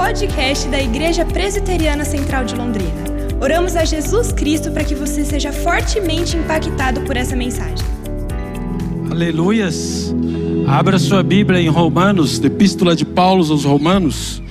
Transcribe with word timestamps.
podcast 0.00 0.66
da 0.68 0.80
Igreja 0.80 1.26
Presbiteriana 1.26 2.06
Central 2.06 2.46
de 2.46 2.54
Londrina. 2.54 3.04
Oramos 3.38 3.76
a 3.76 3.84
Jesus 3.84 4.32
Cristo 4.32 4.72
para 4.72 4.82
que 4.82 4.94
você 4.94 5.26
seja 5.26 5.52
fortemente 5.52 6.38
impactado 6.38 7.02
por 7.02 7.18
essa 7.18 7.36
mensagem. 7.36 7.86
Aleluias. 9.10 10.14
Abra 10.66 10.98
sua 10.98 11.22
Bíblia 11.22 11.60
em 11.60 11.68
Romanos, 11.68 12.42
Epístola 12.42 12.96
de 12.96 13.04
Paulo 13.04 13.46
aos 13.52 13.64
Romanos. 13.66 14.42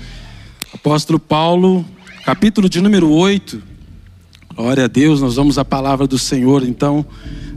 Apóstolo 0.71 1.19
Paulo, 1.19 1.83
capítulo 2.23 2.69
de 2.69 2.79
número 2.79 3.09
8. 3.09 3.59
Glória 4.55 4.85
a 4.85 4.87
Deus, 4.87 5.19
nós 5.19 5.35
vamos 5.35 5.57
à 5.57 5.65
palavra 5.65 6.05
do 6.05 6.19
Senhor 6.19 6.63
então, 6.63 7.03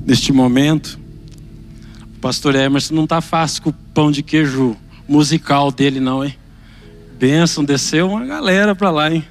neste 0.07 0.33
momento. 0.33 0.99
O 2.17 2.21
pastor 2.21 2.55
Emerson 2.55 2.95
não 2.95 3.05
está 3.05 3.21
fácil 3.21 3.65
com 3.65 3.69
o 3.71 3.75
pão 3.93 4.11
de 4.11 4.23
queijo 4.23 4.79
musical 5.07 5.71
dele, 5.71 6.01
não, 6.01 6.25
hein? 6.25 6.42
Bênção, 7.23 7.65
desceu 7.65 8.11
uma 8.11 8.27
galera 8.27 8.75
para 8.75 8.91
lá, 8.91 9.09
hein? 9.09 9.25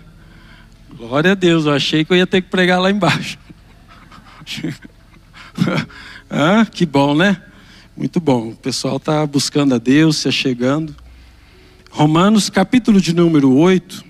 Glória 0.96 1.34
a 1.34 1.36
Deus, 1.36 1.66
eu 1.66 1.74
achei 1.74 2.06
que 2.06 2.14
eu 2.14 2.16
ia 2.16 2.26
ter 2.26 2.42
que 2.42 2.50
pregar 2.50 2.80
lá 2.80 2.90
embaixo. 2.90 3.38
ah, 6.30 6.66
que 6.72 6.86
bom, 6.86 7.14
né? 7.14 7.44
Muito 7.98 8.22
bom. 8.22 8.52
O 8.52 8.56
pessoal 8.56 8.96
está 8.96 9.26
buscando 9.26 9.76
a 9.76 9.78
Deus, 9.78 10.16
se 10.16 10.30
achegando. 10.30 10.96
Romanos, 11.90 12.50
capítulo 12.50 13.02
de 13.02 13.14
número 13.14 13.54
8, 13.54 14.06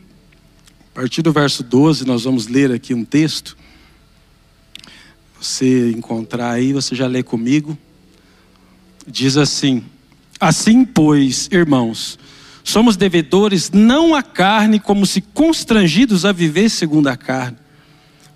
a 0.91 0.99
partir 0.99 1.23
do 1.23 1.34
verso 1.34 1.63
12, 1.63 2.05
nós 2.05 2.26
vamos 2.26 2.45
ler 2.45 2.71
aqui 2.71 2.93
um 2.93 3.04
texto. 3.04 3.57
Você 5.41 5.90
encontrar 5.90 6.52
aí, 6.52 6.71
você 6.71 6.93
já 6.93 7.07
lê 7.07 7.23
comigo. 7.23 7.76
Diz 9.07 9.38
assim: 9.38 9.84
Assim, 10.40 10.85
pois, 10.85 11.49
irmãos, 11.52 12.20
somos 12.71 12.95
devedores 12.95 13.70
não 13.70 14.15
à 14.15 14.23
carne, 14.23 14.79
como 14.79 15.05
se 15.05 15.21
constrangidos 15.21 16.26
a 16.26 16.32
viver 16.32 16.70
segundo 16.70 17.07
a 17.07 17.18
carne. 17.18 17.57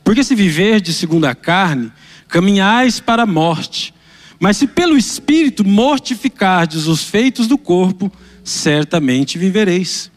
Porque 0.04 0.24
se 0.24 0.36
viver 0.36 0.82
de 0.82 0.94
segundo 0.94 1.26
a 1.26 1.34
carne, 1.34 1.92
caminhais 2.28 3.00
para 3.00 3.24
a 3.24 3.26
morte. 3.26 3.94
Mas 4.40 4.58
se 4.58 4.68
pelo 4.68 4.98
Espírito 4.98 5.66
mortificardes 5.66 6.86
os 6.86 7.04
feitos 7.06 7.48
do 7.48 7.58
corpo, 7.58 8.12
certamente 8.44 9.38
vivereis. 9.38 10.12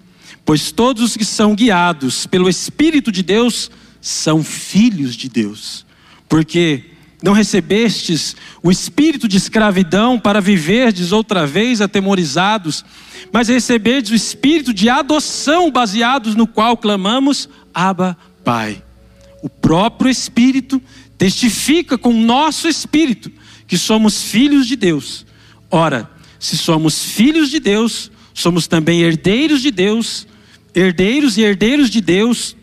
Pois 0.45 0.73
todos 0.73 1.03
os 1.03 1.17
que 1.17 1.25
são 1.25 1.55
guiados 1.55 2.27
pelo 2.27 2.49
Espírito 2.49 3.13
de 3.13 3.23
Deus 3.23 3.71
são 4.01 4.43
filhos 4.43 5.15
de 5.15 5.29
Deus. 5.29 5.87
Porque 6.29 6.85
não 7.23 7.33
recebestes 7.33 8.37
o 8.63 8.71
espírito 8.71 9.27
de 9.27 9.37
escravidão 9.37 10.19
para 10.19 10.41
viverdes 10.41 11.11
outra 11.11 11.47
vez 11.47 11.81
atemorizados, 11.81 12.85
mas 13.33 13.49
recebestes 13.49 14.13
o 14.13 14.15
espírito 14.15 14.73
de 14.73 14.89
adoção 14.89 15.71
baseados 15.71 16.35
no 16.35 16.47
qual 16.47 16.77
clamamos: 16.77 17.49
Abba, 17.75 18.17
Pai. 18.45 18.83
O 19.43 19.49
próprio 19.49 20.11
Espírito 20.11 20.83
testifica 21.17 21.97
com 21.97 22.11
o 22.11 22.21
nosso 22.21 22.69
espírito 22.69 23.31
que 23.67 23.79
somos 23.79 24.23
filhos 24.23 24.67
de 24.67 24.75
Deus. 24.75 25.27
Ora, 25.71 26.11
se 26.39 26.57
somos 26.57 27.05
filhos 27.05 27.51
de 27.51 27.61
Deus, 27.61 28.11
somos 28.33 28.67
também 28.67 29.03
herdeiros 29.03 29.61
de 29.61 29.71
Deus, 29.71 30.27
herdeiros 30.75 31.37
e 31.37 31.43
herdeiros 31.43 31.91
de 31.91 32.01
Deus, 32.01 32.57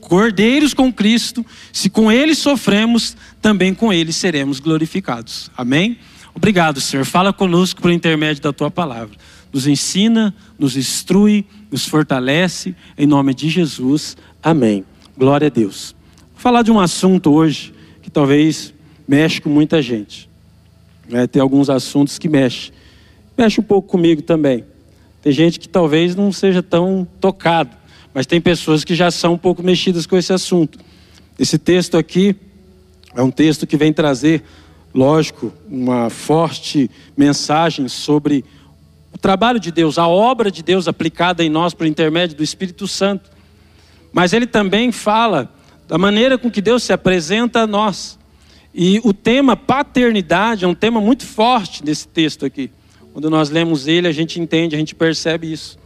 cordeiros 0.00 0.74
com 0.74 0.92
Cristo, 0.92 1.44
se 1.72 1.88
com 1.88 2.10
Ele 2.10 2.34
sofremos, 2.34 3.16
também 3.44 3.74
com 3.74 3.92
Ele 3.92 4.10
seremos 4.10 4.58
glorificados. 4.58 5.50
Amém? 5.54 5.98
Obrigado, 6.34 6.80
Senhor. 6.80 7.04
Fala 7.04 7.30
conosco 7.30 7.82
por 7.82 7.90
intermédio 7.90 8.42
da 8.42 8.54
Tua 8.54 8.70
palavra. 8.70 9.14
Nos 9.52 9.66
ensina, 9.66 10.34
nos 10.58 10.78
instrui, 10.78 11.44
nos 11.70 11.84
fortalece, 11.86 12.74
em 12.96 13.06
nome 13.06 13.34
de 13.34 13.50
Jesus. 13.50 14.16
Amém. 14.42 14.82
Glória 15.14 15.48
a 15.48 15.50
Deus. 15.50 15.94
Vou 16.32 16.40
falar 16.40 16.62
de 16.62 16.72
um 16.72 16.80
assunto 16.80 17.34
hoje 17.34 17.74
que 18.00 18.10
talvez 18.10 18.72
mexe 19.06 19.42
com 19.42 19.50
muita 19.50 19.82
gente. 19.82 20.26
É, 21.10 21.26
tem 21.26 21.42
alguns 21.42 21.68
assuntos 21.68 22.18
que 22.18 22.30
mexem. 22.30 22.72
Mexe 23.36 23.60
um 23.60 23.64
pouco 23.64 23.86
comigo 23.88 24.22
também. 24.22 24.64
Tem 25.20 25.34
gente 25.34 25.60
que 25.60 25.68
talvez 25.68 26.16
não 26.16 26.32
seja 26.32 26.62
tão 26.62 27.06
tocado 27.20 27.84
mas 28.14 28.26
tem 28.26 28.40
pessoas 28.40 28.84
que 28.84 28.94
já 28.94 29.10
são 29.10 29.32
um 29.32 29.38
pouco 29.38 29.60
mexidas 29.60 30.06
com 30.06 30.16
esse 30.16 30.32
assunto. 30.32 30.78
Esse 31.36 31.58
texto 31.58 31.98
aqui 31.98 32.36
é 33.14 33.22
um 33.22 33.30
texto 33.30 33.66
que 33.66 33.76
vem 33.76 33.92
trazer, 33.92 34.42
lógico, 34.92 35.52
uma 35.68 36.10
forte 36.10 36.90
mensagem 37.16 37.88
sobre 37.88 38.44
o 39.12 39.18
trabalho 39.18 39.60
de 39.60 39.70
Deus, 39.70 39.98
a 39.98 40.08
obra 40.08 40.50
de 40.50 40.62
Deus 40.62 40.88
aplicada 40.88 41.44
em 41.44 41.48
nós 41.48 41.72
por 41.72 41.86
intermédio 41.86 42.36
do 42.36 42.42
Espírito 42.42 42.88
Santo. 42.88 43.30
Mas 44.12 44.32
ele 44.32 44.46
também 44.46 44.90
fala 44.90 45.52
da 45.86 45.96
maneira 45.96 46.36
com 46.36 46.50
que 46.50 46.60
Deus 46.60 46.82
se 46.82 46.92
apresenta 46.92 47.60
a 47.60 47.66
nós. 47.66 48.18
E 48.74 49.00
o 49.04 49.12
tema 49.12 49.56
paternidade 49.56 50.64
é 50.64 50.68
um 50.68 50.74
tema 50.74 51.00
muito 51.00 51.24
forte 51.24 51.84
nesse 51.84 52.08
texto 52.08 52.44
aqui. 52.44 52.70
Quando 53.12 53.30
nós 53.30 53.50
lemos 53.50 53.86
ele, 53.86 54.08
a 54.08 54.12
gente 54.12 54.40
entende, 54.40 54.74
a 54.74 54.78
gente 54.78 54.94
percebe 54.94 55.52
isso. 55.52 55.78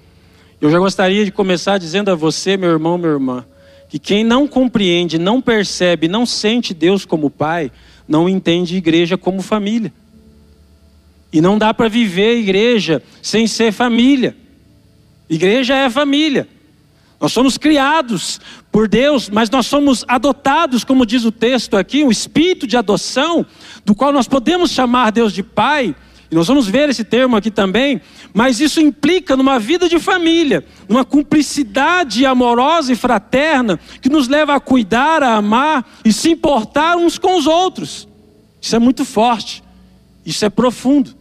Eu 0.59 0.71
já 0.71 0.79
gostaria 0.79 1.25
de 1.25 1.31
começar 1.31 1.77
dizendo 1.77 2.11
a 2.11 2.15
você, 2.15 2.57
meu 2.57 2.71
irmão, 2.71 2.97
minha 2.97 3.13
irmã, 3.13 3.45
que 3.89 3.99
quem 3.99 4.23
não 4.23 4.47
compreende, 4.47 5.19
não 5.19 5.41
percebe, 5.41 6.09
não 6.09 6.27
sente 6.27 6.75
Deus 6.75 7.05
como 7.05 7.31
Pai, 7.31 7.73
não 8.07 8.29
entende 8.29 8.77
igreja 8.77 9.17
como 9.17 9.43
família. 9.43 9.93
E 11.33 11.41
não 11.41 11.59
dá 11.59 11.73
para 11.73 11.89
viver 11.89 12.39
igreja 12.39 13.03
sem 13.23 13.47
ser 13.47 13.73
família. 13.73 14.37
Igreja 15.29 15.75
é 15.75 15.91
família. 15.91 16.49
Nós 17.21 17.33
somos 17.33 17.59
criados 17.59 18.41
por 18.71 18.87
Deus, 18.87 19.29
mas 19.29 19.51
nós 19.51 19.67
somos 19.67 20.05
adotados, 20.07 20.85
como 20.85 21.05
diz 21.05 21.25
o 21.25 21.33
texto 21.33 21.77
aqui, 21.77 22.05
um 22.05 22.11
espírito 22.11 22.67
de 22.67 22.77
adoção, 22.77 23.45
do 23.85 23.95
qual 23.95 24.13
nós 24.13 24.29
podemos 24.29 24.71
chamar 24.71 25.11
Deus 25.11 25.33
de 25.33 25.43
Pai 25.43 25.95
e 26.31 26.35
nós 26.35 26.47
vamos 26.47 26.67
ver 26.67 26.91
esse 26.91 27.05
termo 27.05 27.37
aqui 27.37 27.51
também, 27.51 28.03
mas 28.35 28.61
isso 28.61 28.81
implica 28.81 29.35
numa 29.35 29.59
vida 29.59 29.89
de 29.89 29.99
família, 29.99 30.65
numa 30.87 31.05
cumplicidade 31.05 32.27
amorosa 32.27 32.93
e 32.93 32.97
fraterna 32.97 33.81
que 34.03 34.11
nos 34.11 34.29
leva 34.29 34.55
a 34.55 34.61
cuidar, 34.61 35.23
a 35.23 35.37
amar 35.37 35.89
e 36.05 36.13
se 36.13 36.31
importar 36.31 36.97
uns 36.97 37.19
com 37.19 37.39
os 37.39 37.47
outros. 37.47 38.07
Isso 38.61 38.77
é 38.77 38.79
muito 38.79 39.07
forte, 39.07 39.63
isso 40.25 40.45
é 40.45 40.51
profundo. 40.51 41.17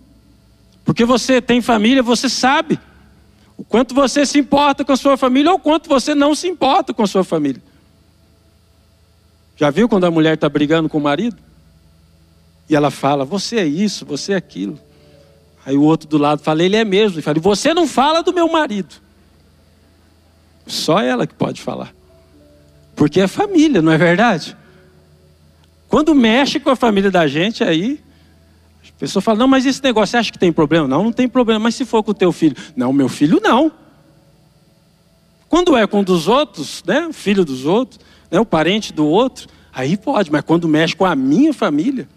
Porque 0.84 1.06
você 1.06 1.42
tem 1.42 1.62
família, 1.62 2.04
você 2.04 2.28
sabe 2.28 2.78
o 3.56 3.64
quanto 3.64 3.96
você 3.96 4.26
se 4.26 4.38
importa 4.38 4.84
com 4.84 4.92
a 4.92 4.98
sua 4.98 5.16
família 5.16 5.52
ou 5.52 5.58
o 5.58 5.60
quanto 5.60 5.88
você 5.88 6.14
não 6.14 6.36
se 6.36 6.48
importa 6.48 6.94
com 6.94 7.04
a 7.04 7.08
sua 7.08 7.24
família. 7.24 7.62
Já 9.56 9.70
viu 9.70 9.88
quando 9.88 10.04
a 10.04 10.12
mulher 10.12 10.34
está 10.34 10.50
brigando 10.50 10.90
com 10.90 10.98
o 10.98 11.02
marido? 11.02 11.38
E 12.70 12.76
ela 12.76 12.92
fala: 12.92 13.26
Você 13.26 13.58
é 13.58 13.66
isso, 13.66 14.06
você 14.06 14.34
é 14.34 14.36
aquilo. 14.36 14.80
Aí 15.68 15.76
o 15.76 15.82
outro 15.82 16.08
do 16.08 16.18
lado 16.18 16.42
fala, 16.42 16.64
ele 16.64 16.78
é 16.78 16.86
mesmo. 16.86 17.20
E 17.20 17.22
fala, 17.22 17.38
você 17.42 17.74
não 17.74 17.86
fala 17.86 18.24
do 18.24 18.34
meu 18.34 18.50
marido. 18.50 18.96
Só 20.66 21.02
ela 21.02 21.28
que 21.28 21.34
pode 21.34 21.62
falar. 21.62 21.94
Porque 22.96 23.20
é 23.20 23.28
família, 23.28 23.82
não 23.82 23.92
é 23.92 23.98
verdade? 23.98 24.56
Quando 25.90 26.16
mexe 26.16 26.58
com 26.58 26.70
a 26.70 26.76
família 26.76 27.12
da 27.12 27.28
gente, 27.28 27.66
aí 27.66 28.02
a 28.82 28.98
pessoa 28.98 29.22
fala, 29.22 29.40
não, 29.40 29.48
mas 29.48 29.66
esse 29.66 29.84
negócio, 29.84 30.12
você 30.12 30.18
acha 30.18 30.32
que 30.32 30.40
tem 30.40 30.54
problema? 30.54 30.88
Não, 30.88 31.04
não 31.04 31.12
tem 31.12 31.28
problema. 31.28 31.60
Mas 31.60 31.76
se 31.76 31.84
for 31.84 32.02
com 32.02 32.12
o 32.12 32.14
teu 32.14 32.32
filho? 32.32 32.56
Não, 32.74 32.94
meu 32.94 33.10
filho 33.10 33.42
não. 33.44 33.70
Quando 35.50 35.76
é 35.76 35.86
com 35.86 36.00
um 36.00 36.04
dos 36.04 36.30
outros, 36.30 36.82
né, 36.88 37.08
o 37.08 37.14
filho 37.14 37.44
dos 37.44 37.66
outros, 37.66 38.00
né, 38.32 38.40
o 38.40 38.46
parente 38.46 38.94
do 38.94 39.06
outro, 39.06 39.50
aí 39.74 39.98
pode. 39.98 40.32
Mas 40.32 40.44
quando 40.46 40.66
mexe 40.66 40.96
com 40.96 41.04
a 41.04 41.14
minha 41.14 41.54
família. 41.54 42.08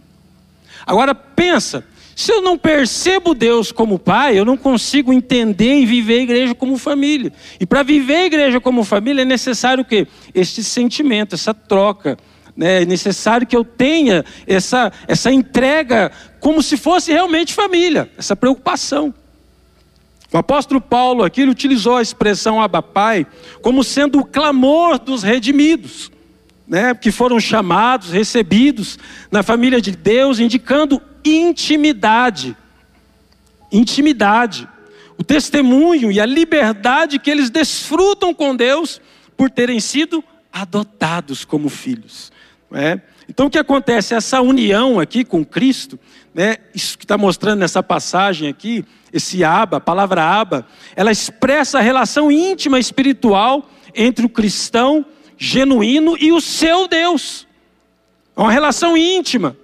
Agora 0.87 1.17
pensa, 1.17 1.84
se 2.15 2.32
eu 2.32 2.43
não 2.43 2.59
percebo 2.59 3.34
Deus 3.34 3.72
como 3.72 3.98
pai, 3.98 4.38
eu 4.38 4.44
não 4.44 4.56
consigo 4.56 5.12
entender 5.12 5.81
e 5.81 5.87
viver 5.87 6.20
a 6.20 6.23
igreja 6.23 6.55
como 6.55 6.76
família. 6.76 7.32
E 7.58 7.67
para 7.67 7.82
viver 7.82 8.17
a 8.17 8.26
igreja 8.26 8.61
como 8.61 8.84
família 8.84 9.23
é 9.23 9.25
necessário 9.25 9.82
o 9.82 9.84
quê? 9.84 10.06
Este 10.34 10.62
sentimento, 10.62 11.34
essa 11.34 11.55
troca. 11.55 12.19
Né? 12.56 12.82
É 12.82 12.84
necessário 12.84 13.46
que 13.46 13.56
eu 13.56 13.64
tenha 13.64 14.25
essa, 14.46 14.93
essa 15.08 15.32
entrega 15.32 16.12
como 16.40 16.62
se 16.62 16.76
fosse 16.76 17.12
realmente 17.12 17.55
família, 17.55 18.11
essa 18.19 18.37
preocupação. 18.37 19.14
O 20.32 20.38
apóstolo 20.38 20.81
Paulo 20.81 21.25
aqui 21.25 21.40
ele 21.40 21.50
utilizou 21.50 21.96
a 21.96 22.02
expressão 22.02 22.61
Abapai 22.61 23.26
como 23.62 23.82
sendo 23.82 24.20
o 24.20 24.25
clamor 24.25 24.99
dos 24.99 25.23
redimidos 25.23 26.11
né, 26.70 26.94
que 26.94 27.11
foram 27.11 27.40
chamados, 27.40 28.11
recebidos 28.12 28.96
na 29.29 29.43
família 29.43 29.81
de 29.81 29.90
Deus, 29.90 30.38
indicando 30.38 31.02
intimidade. 31.25 32.56
Intimidade. 33.70 34.69
O 35.19 35.25
testemunho 35.25 36.11
e 36.11 36.20
a 36.20 36.26
liberdade 36.26 37.19
que 37.19 37.31
eles 37.31 37.50
desfrutam 37.50 38.32
com 38.32 38.56
Deus 38.56 39.00
por 39.37 39.50
terem 39.50 39.81
sido 39.81 40.25
adotados 40.52 41.44
como 41.44 41.69
filhos. 41.69 42.32
É? 42.72 43.00
Então 43.28 43.46
o 43.46 43.50
que 43.50 43.58
acontece? 43.58 44.14
Essa 44.14 44.40
união 44.40 44.99
aqui 44.99 45.25
com 45.25 45.44
Cristo, 45.44 45.99
né, 46.34 46.56
isso 46.75 46.99
que 46.99 47.05
está 47.05 47.17
mostrando 47.19 47.61
nessa 47.61 47.82
passagem 47.82 48.49
aqui, 48.49 48.84
esse 49.12 49.44
aba, 49.44 49.76
a 49.78 49.81
palavra 49.81 50.22
aba, 50.22 50.67
ela 50.94 51.11
expressa 51.11 51.78
a 51.78 51.82
relação 51.82 52.31
íntima 52.31 52.78
espiritual 52.78 53.69
entre 53.94 54.25
o 54.25 54.28
cristão 54.28 55.05
genuíno 55.37 56.17
e 56.19 56.32
o 56.32 56.40
seu 56.40 56.87
Deus. 56.87 57.46
É 58.37 58.40
uma 58.40 58.52
relação 58.52 58.96
íntima. 58.96 59.56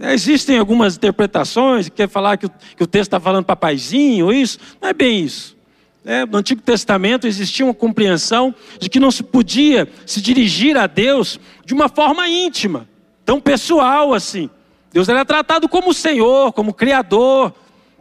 É, 0.00 0.12
existem 0.12 0.58
algumas 0.58 0.96
interpretações 0.96 1.88
que 1.88 1.96
quer 1.96 2.08
falar 2.08 2.36
que 2.36 2.46
o, 2.46 2.50
que 2.76 2.82
o 2.82 2.86
texto 2.86 3.08
está 3.08 3.20
falando 3.20 3.44
papaizinho, 3.44 4.32
isso. 4.32 4.58
Não 4.80 4.88
é 4.88 4.92
bem 4.92 5.20
isso. 5.20 5.56
É, 6.04 6.26
no 6.26 6.36
Antigo 6.36 6.60
Testamento 6.60 7.26
existia 7.26 7.64
uma 7.64 7.72
compreensão 7.72 8.54
de 8.78 8.90
que 8.90 9.00
não 9.00 9.10
se 9.10 9.22
podia 9.22 9.88
se 10.04 10.20
dirigir 10.20 10.76
a 10.76 10.86
Deus 10.86 11.40
de 11.64 11.72
uma 11.72 11.88
forma 11.88 12.28
íntima, 12.28 12.86
tão 13.24 13.40
pessoal 13.40 14.12
assim. 14.12 14.50
Deus 14.92 15.08
era 15.08 15.24
tratado 15.24 15.68
como 15.68 15.94
Senhor, 15.94 16.52
como 16.52 16.74
Criador. 16.74 17.54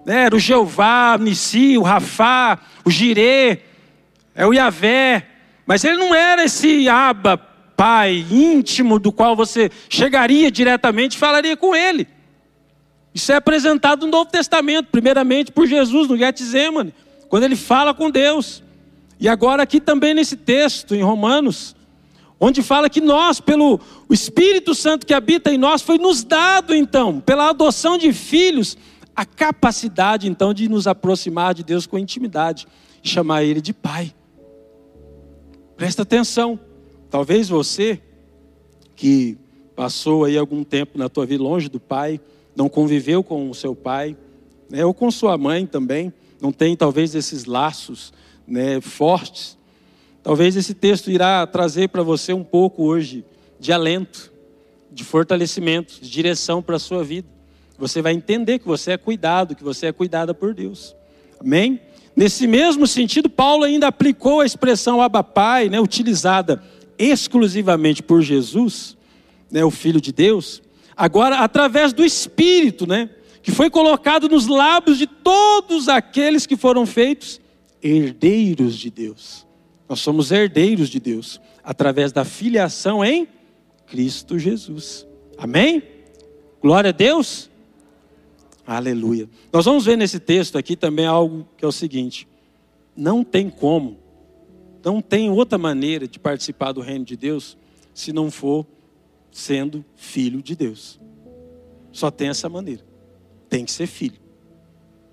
Né? 0.06 0.25
Era 0.25 0.36
o 0.36 0.39
Jeová, 0.39 1.16
o 1.18 1.24
Nissi, 1.24 1.78
o 1.78 1.81
Rafá, 1.81 2.60
o 2.84 2.92
Jirê, 2.92 3.60
é 4.36 4.46
o 4.46 4.54
Yavé. 4.54 5.28
Mas 5.66 5.84
ele 5.84 5.98
não 5.98 6.13
era 6.13 6.44
esse 6.44 6.89
aba, 6.89 7.38
pai 7.75 8.25
íntimo 8.30 9.00
do 9.00 9.12
qual 9.12 9.36
você 9.36 9.72
chegaria 9.90 10.52
diretamente 10.52 11.16
e 11.16 11.20
falaria 11.20 11.58
com 11.58 11.75
ele. 11.75 12.08
Isso 13.14 13.31
é 13.31 13.36
apresentado 13.36 14.06
no 14.06 14.12
Novo 14.12 14.30
Testamento, 14.30 14.88
primeiramente 14.92 15.52
por 15.52 15.68
Jesus 15.68 16.08
no 16.08 16.18
Getsemane, 16.18 16.94
quando 17.30 17.44
ele 17.44 17.56
fala 17.56 17.94
com 17.94 18.10
Deus. 18.10 18.64
E 19.20 19.28
agora 19.28 19.64
aqui 19.64 19.80
também 19.80 20.14
nesse 20.14 20.36
texto 20.36 20.96
em 20.96 21.04
Romanos, 21.04 21.75
onde 22.40 22.62
fala 22.62 22.90
que 22.90 23.00
nós, 23.00 23.40
pelo 23.40 23.80
Espírito 24.10 24.74
Santo 24.74 25.06
que 25.06 25.14
habita 25.14 25.54
em 25.54 25.58
nós, 25.58 25.81
foi 25.81 25.98
nos 25.98 26.24
dado 26.24 26.74
então, 26.74 27.20
pela 27.20 27.50
adoção 27.50 27.98
de 27.98 28.12
filhos, 28.12 28.78
a 29.16 29.25
capacidade 29.25 30.28
então 30.28 30.54
de 30.54 30.68
nos 30.68 30.88
aproximar 30.88 31.54
de 31.54 31.64
Deus 31.64 31.86
com 31.86 32.00
intimidade 32.00 32.68
chamar 33.04 33.44
ele 33.44 33.62
de 33.62 33.74
pai. 33.74 34.14
Presta 35.75 36.04
atenção. 36.04 36.60
Talvez 37.13 37.48
você 37.48 38.01
que 38.95 39.38
passou 39.75 40.24
aí 40.24 40.36
algum 40.36 40.63
tempo 40.63 40.98
na 40.98 41.07
tua 41.07 41.27
vida 41.27 41.44
longe 41.44 41.69
do 41.69 41.80
pai, 41.80 42.19
não 42.56 42.68
conviveu 42.68 43.24
com 43.24 43.51
o 43.51 43.54
seu 43.54 43.75
pai, 43.75 44.18
né, 44.68 44.83
ou 44.83 44.95
com 44.95 45.12
sua 45.12 45.38
mãe 45.38 45.68
também, 45.68 46.12
não 46.42 46.51
tem 46.51 46.75
talvez 46.75 47.13
esses 47.13 47.45
laços 47.45 48.12
né, 48.48 48.81
fortes. 48.81 49.56
Talvez 50.24 50.56
esse 50.56 50.74
texto 50.74 51.12
irá 51.12 51.45
trazer 51.45 51.89
para 51.89 52.01
você 52.01 52.33
um 52.33 52.44
pouco 52.44 52.81
hoje 52.81 53.24
de 53.60 53.71
alento, 53.71 54.33
de 54.92 55.04
fortalecimento, 55.04 56.01
de 56.01 56.10
direção 56.10 56.63
para 56.63 56.77
a 56.77 56.80
sua 56.80 57.04
vida. 57.04 57.27
Você 57.77 58.01
vai 58.01 58.13
entender 58.13 58.57
que 58.57 58.65
você 58.65 58.94
é 58.94 58.98
cuidado, 58.98 59.56
que 59.56 59.63
você 59.63 59.86
é 59.86 59.92
cuidada 59.92 60.33
por 60.33 60.51
Deus. 60.56 60.95
Amém? 61.39 61.80
Nesse 62.15 62.48
mesmo 62.48 62.88
sentido, 62.88 63.30
Paulo 63.30 63.65
ainda 63.65 63.86
aplicou 63.86 64.42
a 64.42 64.45
expressão 64.48 65.00
Abba 65.00 65.24
Pai, 65.24 65.69
né, 65.69 65.80
utilizada 65.80 66.73
exclusivamente 66.98 68.01
por 68.04 68.22
Jesus, 68.22 68.98
né, 69.51 69.63
o 69.63 69.72
Filho 69.72 70.01
de 70.01 70.12
Deus, 70.12 70.62
agora 70.95 71.40
através 71.40 71.94
do 71.94 72.04
Espírito, 72.04 72.88
né, 72.88 73.10
que 73.42 73.51
foi 73.51 73.69
colocado 73.69 74.30
nos 74.30 74.48
lábios 74.48 74.98
de 74.98 75.07
todos 75.07 75.90
aqueles 75.90 76.45
que 76.45 76.56
foram 76.56 76.86
feitos 76.86 77.42
herdeiros 77.81 78.78
de 78.78 78.90
Deus. 78.90 79.45
Nós 79.88 80.00
somos 80.00 80.31
herdeiros 80.31 80.90
de 80.90 81.00
Deus 81.00 81.42
através 81.63 82.12
da 82.12 82.24
filiação 82.24 83.04
em 83.04 83.28
Cristo 83.86 84.39
Jesus. 84.39 85.06
Amém? 85.38 85.84
Glória 86.62 86.89
a 86.89 86.94
Deus. 86.94 87.50
Aleluia. 88.66 89.30
Nós 89.51 89.66
vamos 89.66 89.86
ver 89.86 89.98
nesse 89.98 90.19
texto 90.19 90.57
aqui 90.57 90.75
também 90.75 91.06
algo 91.06 91.46
que 91.57 91.66
é 91.66 91.68
o 91.68 91.72
seguinte: 91.72 92.28
não 92.96 93.24
tem 93.24 93.50
como 93.50 93.98
não 94.84 95.02
tem 95.02 95.30
outra 95.30 95.58
maneira 95.58 96.08
de 96.08 96.20
participar 96.20 96.72
do 96.72 96.82
reino 96.82 97.06
de 97.06 97.16
Deus 97.16 97.58
se 97.94 98.12
não 98.12 98.30
for 98.30 98.66
sendo 99.32 99.84
filho 99.96 100.42
de 100.42 100.56
Deus. 100.56 101.00
Só 101.92 102.12
tem 102.12 102.30
essa 102.30 102.50
maneira. 102.50 102.84
Tem 103.50 103.64
que 103.64 103.72
ser 103.72 103.88
filho. 103.88 104.20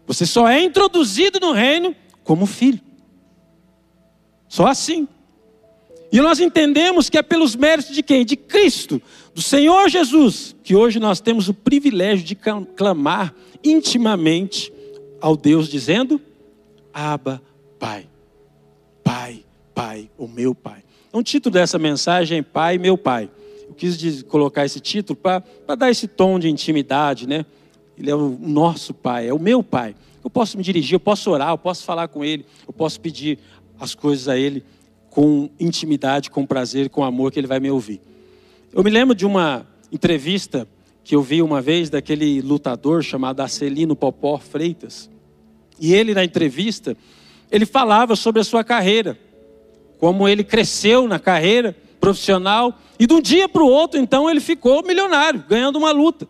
Você 0.07 0.27
só 0.27 0.49
é 0.49 0.63
introduzido 0.63 1.39
no 1.39 1.53
reino 1.53 1.95
como 2.25 2.47
filho. 2.47 2.81
Só 4.49 4.67
assim. 4.67 5.07
E 6.11 6.21
nós 6.21 6.41
entendemos 6.41 7.09
que 7.09 7.17
é 7.17 7.23
pelos 7.23 7.55
méritos 7.55 7.95
de 7.95 8.03
quem? 8.03 8.25
De 8.25 8.35
Cristo, 8.35 9.01
do 9.33 9.41
Senhor 9.41 9.89
Jesus, 9.89 10.57
que 10.65 10.75
hoje 10.75 10.99
nós 10.99 11.21
temos 11.21 11.49
o 11.49 11.55
privilégio 11.55 12.25
de 12.25 12.35
clamar 12.35 13.33
intimamente 13.63 14.73
ao 15.21 15.37
Deus, 15.37 15.69
dizendo: 15.69 16.21
Abba, 16.93 17.41
Pai. 17.79 18.09
Pai. 19.05 19.45
Pai, 19.81 20.11
o 20.19 20.29
meu 20.29 20.55
Pai. 20.55 20.85
Então, 21.09 21.21
o 21.21 21.25
título 21.25 21.55
dessa 21.55 21.79
mensagem 21.79 22.41
é 22.41 22.43
Pai, 22.43 22.77
meu 22.77 22.99
Pai. 22.99 23.31
Eu 23.67 23.75
quis 23.75 24.23
colocar 24.25 24.67
esse 24.67 24.79
título 24.79 25.17
para 25.17 25.43
dar 25.75 25.91
esse 25.91 26.07
tom 26.07 26.39
de 26.39 26.51
intimidade, 26.51 27.27
né? 27.27 27.47
Ele 27.97 28.11
é 28.11 28.15
o 28.15 28.37
nosso 28.39 28.93
Pai, 28.93 29.27
é 29.27 29.33
o 29.33 29.39
meu 29.39 29.63
Pai. 29.63 29.97
Eu 30.23 30.29
posso 30.29 30.59
me 30.59 30.63
dirigir, 30.63 30.97
eu 30.97 31.01
posso 31.01 31.31
orar, 31.31 31.49
eu 31.49 31.57
posso 31.57 31.83
falar 31.83 32.09
com 32.09 32.23
Ele, 32.23 32.45
eu 32.69 32.75
posso 32.75 33.01
pedir 33.01 33.39
as 33.81 33.95
coisas 33.95 34.29
a 34.29 34.37
Ele 34.37 34.63
com 35.09 35.49
intimidade, 35.59 36.31
com 36.31 36.45
prazer, 36.45 36.91
com 36.91 37.03
amor, 37.03 37.33
que 37.33 37.41
Ele 37.41 37.47
vai 37.47 37.59
me 37.59 37.71
ouvir. 37.71 38.03
Eu 38.75 38.85
me 38.85 38.91
lembro 38.91 39.15
de 39.15 39.25
uma 39.25 39.67
entrevista 39.91 40.69
que 41.03 41.17
eu 41.17 41.23
vi 41.23 41.41
uma 41.41 41.63
vez 41.63 41.89
daquele 41.89 42.43
lutador 42.43 43.03
chamado 43.03 43.41
Acelino 43.41 43.97
Popó 43.97 44.37
Freitas. 44.37 45.09
E 45.81 45.95
ele, 45.95 46.13
na 46.13 46.23
entrevista, 46.23 46.95
ele 47.51 47.65
falava 47.65 48.15
sobre 48.15 48.43
a 48.43 48.45
sua 48.45 48.63
carreira 48.63 49.19
como 50.01 50.27
ele 50.27 50.43
cresceu 50.43 51.07
na 51.07 51.19
carreira 51.19 51.77
profissional, 52.01 52.75
e 52.99 53.07
de 53.07 53.13
um 53.13 53.21
dia 53.21 53.47
para 53.47 53.63
o 53.63 53.69
outro, 53.69 54.01
então, 54.01 54.29
ele 54.29 54.41
ficou 54.41 54.83
milionário, 54.83 55.45
ganhando 55.47 55.77
uma 55.77 55.93
luta. 55.93 56.27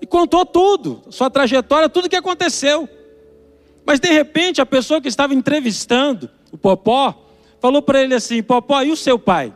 E 0.00 0.06
contou 0.06 0.46
tudo, 0.46 1.02
sua 1.10 1.28
trajetória, 1.28 1.88
tudo 1.88 2.06
o 2.06 2.08
que 2.08 2.16
aconteceu. 2.16 2.88
Mas 3.84 4.00
de 4.00 4.10
repente, 4.10 4.60
a 4.60 4.66
pessoa 4.66 5.00
que 5.00 5.08
estava 5.08 5.34
entrevistando 5.34 6.30
o 6.50 6.56
Popó 6.56 7.26
falou 7.60 7.82
para 7.82 8.02
ele 8.02 8.14
assim: 8.14 8.42
Popó, 8.42 8.82
e 8.82 8.90
o 8.90 8.96
seu 8.96 9.18
pai? 9.18 9.52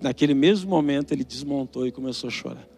Naquele 0.00 0.34
mesmo 0.34 0.70
momento, 0.70 1.12
ele 1.12 1.24
desmontou 1.24 1.86
e 1.86 1.90
começou 1.90 2.28
a 2.28 2.30
chorar. 2.30 2.68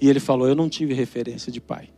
E 0.00 0.08
ele 0.08 0.20
falou: 0.20 0.48
Eu 0.48 0.54
não 0.54 0.68
tive 0.68 0.94
referência 0.94 1.52
de 1.52 1.60
pai. 1.60 1.90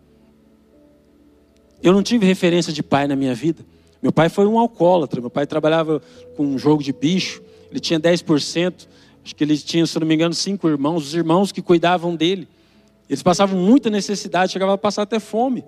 Eu 1.82 1.93
não 1.93 2.02
tive 2.02 2.26
referência 2.26 2.72
de 2.72 2.82
pai 2.82 3.06
na 3.06 3.15
minha 3.15 3.34
vida. 3.34 3.65
Meu 4.03 4.12
pai 4.12 4.29
foi 4.29 4.46
um 4.46 4.58
alcoólatra, 4.58 5.20
meu 5.20 5.31
pai 5.31 5.46
trabalhava 5.46 6.03
com 6.36 6.44
um 6.44 6.58
jogo 6.58 6.82
de 6.82 6.93
bicho, 6.93 7.43
ele 7.70 7.81
tinha 7.81 7.98
10%, 7.98 8.86
acho 9.24 9.34
que 9.34 9.43
ele 9.43 9.56
tinha, 9.58 9.86
se 9.86 9.98
não 9.98 10.06
me 10.06 10.15
engano, 10.15 10.34
cinco 10.34 10.69
irmãos, 10.69 11.08
os 11.08 11.15
irmãos 11.15 11.50
que 11.50 11.62
cuidavam 11.62 12.15
dele. 12.15 12.48
Eles 13.08 13.22
passavam 13.22 13.58
muita 13.58 13.88
necessidade, 13.88 14.53
chegavam 14.53 14.74
a 14.74 14.79
passar 14.79 15.03
até 15.03 15.19
fome. 15.19 15.65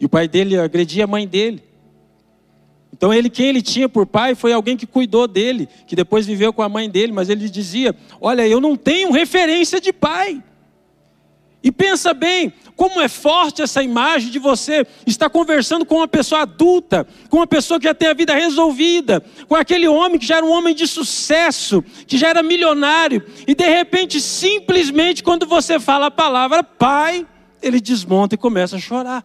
E 0.00 0.06
o 0.06 0.08
pai 0.08 0.28
dele 0.28 0.58
agredia 0.58 1.04
a 1.04 1.06
mãe 1.06 1.26
dele. 1.26 1.62
Então 2.92 3.12
ele, 3.12 3.28
quem 3.28 3.46
ele 3.46 3.60
tinha 3.60 3.88
por 3.88 4.06
pai 4.06 4.36
foi 4.36 4.52
alguém 4.52 4.76
que 4.76 4.86
cuidou 4.86 5.26
dele, 5.26 5.68
que 5.86 5.96
depois 5.96 6.26
viveu 6.26 6.52
com 6.52 6.62
a 6.62 6.68
mãe 6.68 6.88
dele, 6.88 7.12
mas 7.12 7.28
ele 7.28 7.48
dizia: 7.48 7.94
Olha, 8.20 8.46
eu 8.46 8.60
não 8.60 8.76
tenho 8.76 9.10
referência 9.10 9.80
de 9.80 9.92
pai. 9.92 10.42
E 11.60 11.72
pensa 11.72 12.14
bem, 12.14 12.52
como 12.76 13.00
é 13.00 13.08
forte 13.08 13.62
essa 13.62 13.82
imagem 13.82 14.30
de 14.30 14.38
você 14.38 14.86
estar 15.06 15.30
conversando 15.30 15.84
com 15.84 15.96
uma 15.96 16.08
pessoa 16.08 16.42
adulta, 16.42 17.06
com 17.28 17.36
uma 17.36 17.46
pessoa 17.46 17.78
que 17.78 17.86
já 17.86 17.94
tem 17.94 18.08
a 18.08 18.14
vida 18.14 18.34
resolvida, 18.34 19.24
com 19.48 19.54
aquele 19.54 19.86
homem 19.86 20.18
que 20.18 20.26
já 20.26 20.36
era 20.38 20.46
um 20.46 20.50
homem 20.50 20.74
de 20.74 20.86
sucesso, 20.86 21.82
que 22.06 22.18
já 22.18 22.28
era 22.28 22.42
milionário, 22.42 23.24
e 23.46 23.54
de 23.54 23.68
repente, 23.68 24.20
simplesmente, 24.20 25.22
quando 25.22 25.46
você 25.46 25.78
fala 25.78 26.06
a 26.06 26.10
palavra 26.10 26.64
pai, 26.64 27.26
ele 27.62 27.80
desmonta 27.80 28.34
e 28.34 28.38
começa 28.38 28.76
a 28.76 28.80
chorar. 28.80 29.24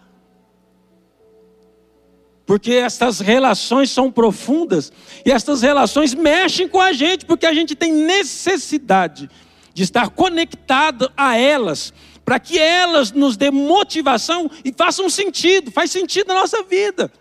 Porque 2.45 2.73
estas 2.73 3.19
relações 3.19 3.91
são 3.91 4.11
profundas 4.11 4.91
e 5.23 5.31
estas 5.31 5.61
relações 5.61 6.15
mexem 6.15 6.67
com 6.67 6.81
a 6.81 6.91
gente, 6.93 7.25
porque 7.25 7.45
a 7.45 7.53
gente 7.53 7.75
tem 7.75 7.91
necessidade 7.91 9.29
de 9.73 9.83
estar 9.83 10.09
conectado 10.09 11.11
a 11.15 11.37
elas 11.37 11.93
para 12.29 12.39
que 12.39 12.59
elas 12.59 13.11
nos 13.11 13.35
dê 13.35 13.49
motivação 13.49 14.51
e 14.63 14.71
façam 14.71 15.09
sentido, 15.09 15.71
faz 15.71 15.89
sentido 15.89 16.27
na 16.27 16.35
nossa 16.35 16.61
vida. 16.61 17.11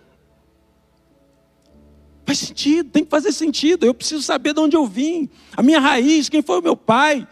Faz 2.26 2.40
sentido, 2.40 2.90
tem 2.90 3.04
que 3.04 3.10
fazer 3.10 3.32
sentido. 3.32 3.86
Eu 3.86 3.94
preciso 3.94 4.20
saber 4.22 4.52
de 4.52 4.60
onde 4.60 4.76
eu 4.76 4.84
vim, 4.84 5.30
a 5.56 5.62
minha 5.62 5.80
raiz, 5.80 6.28
quem 6.28 6.42
foi 6.42 6.58
o 6.58 6.62
meu 6.62 6.76
pai. 6.76 7.26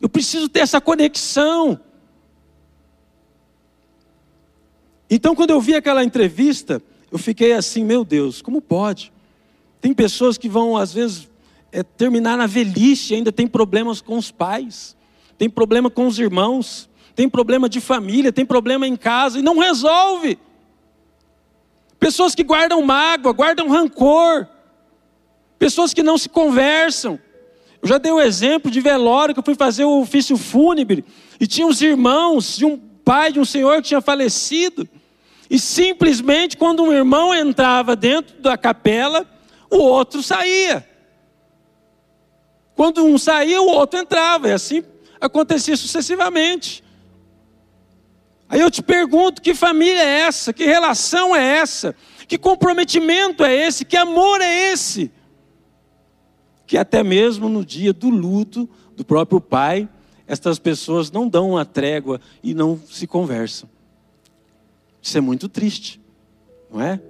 Eu 0.00 0.08
preciso 0.08 0.48
ter 0.48 0.60
essa 0.60 0.80
conexão. 0.80 1.80
Então, 5.10 5.34
quando 5.34 5.50
eu 5.50 5.60
vi 5.60 5.74
aquela 5.74 6.04
entrevista, 6.04 6.80
eu 7.10 7.18
fiquei 7.18 7.52
assim, 7.52 7.82
meu 7.82 8.04
Deus, 8.04 8.40
como 8.40 8.62
pode? 8.62 9.12
Tem 9.80 9.92
pessoas 9.92 10.38
que 10.38 10.48
vão, 10.48 10.76
às 10.76 10.94
vezes, 10.94 11.28
é 11.72 11.82
terminar 11.82 12.38
na 12.38 12.46
velhice, 12.46 13.12
ainda 13.12 13.32
tem 13.32 13.48
problemas 13.48 14.00
com 14.00 14.16
os 14.16 14.30
pais, 14.30 14.96
tem 15.38 15.48
problema 15.48 15.90
com 15.90 16.06
os 16.06 16.18
irmãos, 16.18 16.88
tem 17.14 17.28
problema 17.28 17.68
de 17.68 17.80
família, 17.80 18.32
tem 18.32 18.44
problema 18.44 18.86
em 18.86 18.96
casa 18.96 19.38
e 19.38 19.42
não 19.42 19.58
resolve. 19.58 20.38
Pessoas 21.98 22.34
que 22.34 22.42
guardam 22.42 22.82
mágoa, 22.82 23.32
guardam 23.32 23.68
rancor, 23.68 24.46
pessoas 25.58 25.94
que 25.94 26.02
não 26.02 26.18
se 26.18 26.28
conversam. 26.28 27.18
Eu 27.80 27.88
já 27.88 27.98
dei 27.98 28.12
o 28.12 28.20
exemplo 28.20 28.70
de 28.70 28.80
velório 28.80 29.34
que 29.34 29.40
eu 29.40 29.44
fui 29.44 29.54
fazer 29.54 29.84
o 29.84 30.00
ofício 30.00 30.36
fúnebre 30.36 31.04
e 31.38 31.46
tinha 31.46 31.66
os 31.66 31.80
irmãos 31.82 32.56
de 32.56 32.64
um 32.64 32.76
pai 32.76 33.32
de 33.32 33.40
um 33.40 33.44
senhor 33.44 33.76
que 33.82 33.88
tinha 33.88 34.00
falecido. 34.00 34.88
E 35.50 35.58
simplesmente 35.58 36.56
quando 36.56 36.82
um 36.82 36.92
irmão 36.92 37.34
entrava 37.34 37.94
dentro 37.94 38.40
da 38.40 38.56
capela, 38.56 39.26
o 39.70 39.78
outro 39.78 40.22
saía. 40.22 40.88
Quando 42.74 43.04
um 43.04 43.18
saía, 43.18 43.60
o 43.60 43.66
outro 43.66 44.00
entrava. 44.00 44.48
E 44.48 44.52
assim 44.52 44.82
acontecia 45.22 45.76
sucessivamente. 45.76 46.82
Aí 48.48 48.60
eu 48.60 48.70
te 48.70 48.82
pergunto: 48.82 49.40
que 49.40 49.54
família 49.54 50.02
é 50.02 50.20
essa? 50.20 50.52
Que 50.52 50.64
relação 50.64 51.34
é 51.34 51.58
essa? 51.58 51.94
Que 52.26 52.36
comprometimento 52.36 53.44
é 53.44 53.54
esse? 53.54 53.84
Que 53.84 53.96
amor 53.96 54.40
é 54.40 54.72
esse? 54.72 55.10
Que 56.66 56.76
até 56.76 57.02
mesmo 57.02 57.48
no 57.48 57.64
dia 57.64 57.92
do 57.92 58.10
luto 58.10 58.68
do 58.96 59.04
próprio 59.04 59.40
pai, 59.40 59.88
estas 60.26 60.58
pessoas 60.58 61.10
não 61.10 61.28
dão 61.28 61.50
uma 61.50 61.64
trégua 61.64 62.20
e 62.42 62.52
não 62.54 62.80
se 62.90 63.06
conversam. 63.06 63.68
Isso 65.00 65.16
é 65.18 65.20
muito 65.20 65.48
triste, 65.48 66.00
não 66.70 66.80
é? 66.80 67.00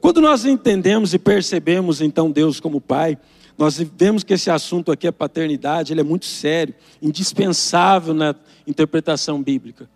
Quando 0.00 0.20
nós 0.20 0.44
entendemos 0.44 1.14
e 1.14 1.18
percebemos 1.18 2.00
então 2.00 2.30
Deus 2.30 2.60
como 2.60 2.80
Pai, 2.80 3.18
nós 3.58 3.78
vemos 3.96 4.22
que 4.22 4.34
esse 4.34 4.50
assunto 4.50 4.92
aqui, 4.92 5.06
a 5.06 5.12
paternidade, 5.12 5.92
ele 5.92 6.00
é 6.00 6.04
muito 6.04 6.26
sério, 6.26 6.74
indispensável 7.00 8.12
na 8.12 8.34
interpretação 8.66 9.42
bíblica. 9.42 9.88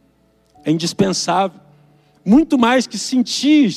É 0.64 0.70
indispensável. 0.70 1.60
Muito 2.24 2.58
mais 2.58 2.86
que 2.86 2.96
sentir 2.98 3.74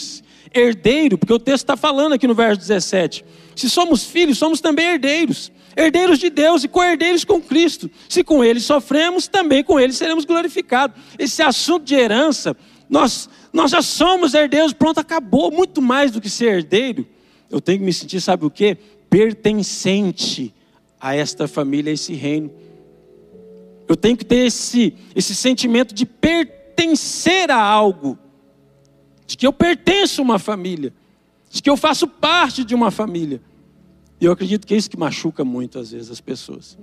herdeiro, 0.53 1.17
porque 1.17 1.33
o 1.33 1.39
texto 1.39 1.63
está 1.63 1.75
falando 1.75 2.13
aqui 2.13 2.27
no 2.27 2.35
verso 2.35 2.59
17. 2.59 3.25
Se 3.55 3.69
somos 3.69 4.05
filhos, 4.05 4.37
somos 4.37 4.61
também 4.61 4.85
herdeiros. 4.85 5.51
Herdeiros 5.75 6.19
de 6.19 6.29
Deus 6.29 6.63
e 6.63 6.67
co-herdeiros 6.67 7.25
com 7.25 7.41
Cristo. 7.41 7.89
Se 8.07 8.23
com 8.23 8.43
Ele 8.43 8.59
sofremos, 8.59 9.27
também 9.27 9.63
com 9.63 9.79
Ele 9.79 9.91
seremos 9.91 10.23
glorificados. 10.23 10.95
Esse 11.17 11.41
assunto 11.41 11.83
de 11.83 11.95
herança, 11.95 12.55
nós, 12.89 13.29
nós 13.51 13.71
já 13.71 13.81
somos 13.81 14.33
herdeiros, 14.33 14.71
pronto, 14.71 14.99
acabou. 14.99 15.51
Muito 15.51 15.81
mais 15.81 16.11
do 16.11 16.21
que 16.21 16.29
ser 16.29 16.57
herdeiro, 16.57 17.07
eu 17.49 17.61
tenho 17.61 17.79
que 17.79 17.85
me 17.85 17.93
sentir, 17.93 18.19
sabe 18.21 18.45
o 18.45 18.49
quê? 18.49 18.77
Pertencente 19.13 20.51
a 20.99 21.15
esta 21.15 21.47
família, 21.47 21.91
a 21.91 21.93
esse 21.93 22.15
reino. 22.15 22.49
Eu 23.87 23.95
tenho 23.95 24.17
que 24.17 24.25
ter 24.25 24.47
esse, 24.47 24.95
esse 25.15 25.35
sentimento 25.35 25.93
de 25.93 26.03
pertencer 26.03 27.51
a 27.51 27.61
algo, 27.61 28.17
de 29.27 29.37
que 29.37 29.45
eu 29.45 29.53
pertenço 29.53 30.19
a 30.19 30.23
uma 30.23 30.39
família, 30.39 30.91
de 31.47 31.61
que 31.61 31.69
eu 31.69 31.77
faço 31.77 32.07
parte 32.07 32.63
de 32.63 32.73
uma 32.73 32.89
família. 32.89 33.39
E 34.19 34.25
eu 34.25 34.31
acredito 34.31 34.65
que 34.65 34.73
é 34.73 34.77
isso 34.77 34.89
que 34.89 34.97
machuca 34.97 35.45
muito 35.45 35.77
às 35.77 35.91
vezes 35.91 36.09
as 36.09 36.19
pessoas. 36.19 36.75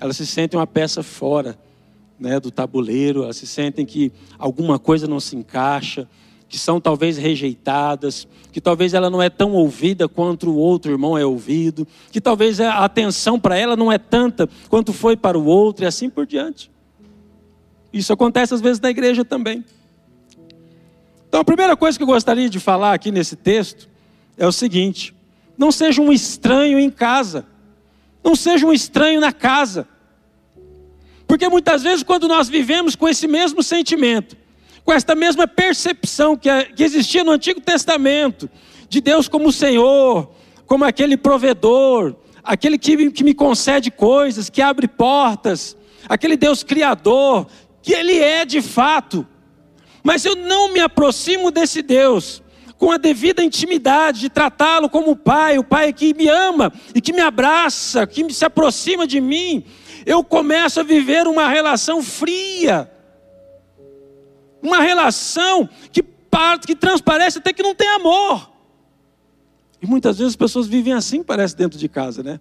Elas 0.00 0.16
se 0.16 0.26
sentem 0.26 0.58
uma 0.58 0.66
peça 0.66 1.02
fora 1.02 1.58
né, 2.18 2.40
do 2.40 2.50
tabuleiro, 2.50 3.24
elas 3.24 3.36
se 3.36 3.46
sentem 3.46 3.84
que 3.84 4.10
alguma 4.38 4.78
coisa 4.78 5.06
não 5.06 5.20
se 5.20 5.36
encaixa, 5.36 6.08
que 6.50 6.58
são 6.58 6.80
talvez 6.80 7.16
rejeitadas, 7.16 8.26
que 8.50 8.60
talvez 8.60 8.92
ela 8.92 9.08
não 9.08 9.22
é 9.22 9.30
tão 9.30 9.52
ouvida 9.52 10.08
quanto 10.08 10.50
o 10.50 10.56
outro 10.56 10.90
irmão 10.90 11.16
é 11.16 11.24
ouvido, 11.24 11.86
que 12.10 12.20
talvez 12.20 12.60
a 12.60 12.84
atenção 12.84 13.38
para 13.38 13.56
ela 13.56 13.76
não 13.76 13.90
é 13.90 13.98
tanta 13.98 14.48
quanto 14.68 14.92
foi 14.92 15.16
para 15.16 15.38
o 15.38 15.44
outro 15.44 15.84
e 15.84 15.86
assim 15.86 16.10
por 16.10 16.26
diante. 16.26 16.68
Isso 17.92 18.12
acontece 18.12 18.52
às 18.52 18.60
vezes 18.60 18.80
na 18.80 18.90
igreja 18.90 19.24
também. 19.24 19.64
Então 21.28 21.40
a 21.40 21.44
primeira 21.44 21.76
coisa 21.76 21.96
que 21.96 22.02
eu 22.02 22.08
gostaria 22.08 22.50
de 22.50 22.58
falar 22.58 22.94
aqui 22.94 23.12
nesse 23.12 23.36
texto 23.36 23.88
é 24.36 24.44
o 24.44 24.50
seguinte: 24.50 25.14
não 25.56 25.70
seja 25.70 26.02
um 26.02 26.12
estranho 26.12 26.80
em 26.80 26.90
casa, 26.90 27.46
não 28.24 28.34
seja 28.34 28.66
um 28.66 28.72
estranho 28.72 29.20
na 29.20 29.32
casa. 29.32 29.86
Porque 31.28 31.48
muitas 31.48 31.84
vezes, 31.84 32.02
quando 32.02 32.26
nós 32.26 32.48
vivemos 32.48 32.96
com 32.96 33.08
esse 33.08 33.28
mesmo 33.28 33.62
sentimento, 33.62 34.36
com 34.84 34.92
esta 34.92 35.14
mesma 35.14 35.46
percepção 35.46 36.36
que, 36.36 36.48
que 36.74 36.82
existia 36.82 37.24
no 37.24 37.32
Antigo 37.32 37.60
Testamento, 37.60 38.48
de 38.88 39.00
Deus 39.00 39.28
como 39.28 39.52
Senhor, 39.52 40.30
como 40.66 40.84
aquele 40.84 41.16
provedor, 41.16 42.14
aquele 42.42 42.78
que, 42.78 43.10
que 43.10 43.24
me 43.24 43.34
concede 43.34 43.90
coisas, 43.90 44.50
que 44.50 44.62
abre 44.62 44.88
portas, 44.88 45.76
aquele 46.08 46.36
Deus 46.36 46.62
criador, 46.62 47.46
que 47.82 47.92
Ele 47.92 48.18
é 48.18 48.44
de 48.44 48.60
fato. 48.60 49.26
Mas 50.02 50.24
eu 50.24 50.34
não 50.34 50.72
me 50.72 50.80
aproximo 50.80 51.50
desse 51.50 51.82
Deus 51.82 52.42
com 52.78 52.90
a 52.90 52.96
devida 52.96 53.44
intimidade, 53.44 54.20
de 54.20 54.30
tratá-lo 54.30 54.88
como 54.88 55.14
pai, 55.14 55.58
o 55.58 55.64
pai 55.64 55.92
que 55.92 56.14
me 56.14 56.28
ama 56.28 56.72
e 56.94 57.00
que 57.00 57.12
me 57.12 57.20
abraça, 57.20 58.06
que 58.06 58.32
se 58.32 58.42
aproxima 58.42 59.06
de 59.06 59.20
mim, 59.20 59.62
eu 60.06 60.24
começo 60.24 60.80
a 60.80 60.82
viver 60.82 61.26
uma 61.26 61.46
relação 61.46 62.02
fria 62.02 62.90
uma 64.62 64.80
relação 64.80 65.68
que 65.92 66.02
que 66.66 66.74
transparece 66.74 67.38
até 67.38 67.52
que 67.52 67.62
não 67.62 67.74
tem 67.74 67.88
amor. 67.88 68.50
E 69.82 69.86
muitas 69.86 70.18
vezes 70.18 70.32
as 70.32 70.36
pessoas 70.36 70.66
vivem 70.66 70.92
assim, 70.92 71.22
parece, 71.22 71.56
dentro 71.56 71.78
de 71.78 71.88
casa, 71.88 72.22
né? 72.22 72.40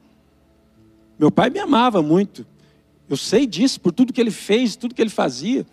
Meu 1.17 1.31
pai 1.31 1.49
me 1.49 1.59
amava 1.59 2.01
muito. 2.01 2.45
Eu 3.09 3.17
sei 3.17 3.45
disso, 3.45 3.79
por 3.81 3.91
tudo 3.91 4.13
que 4.13 4.21
ele 4.21 4.31
fez, 4.31 4.75
tudo 4.75 4.93
que 4.93 5.01
ele 5.01 5.09
fazia. 5.09 5.65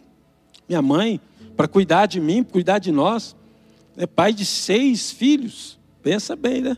Minha 0.69 0.83
mãe, 0.83 1.21
para 1.57 1.69
cuidar 1.69 2.07
de 2.07 2.21
mim, 2.21 2.43
cuidar 2.43 2.79
de 2.79 2.91
nós. 2.91 3.37
É 3.97 4.07
pai 4.07 4.33
de 4.33 4.45
seis 4.45 5.11
filhos. 5.11 5.79
Pensa 6.03 6.35
bem, 6.35 6.63
né? 6.63 6.77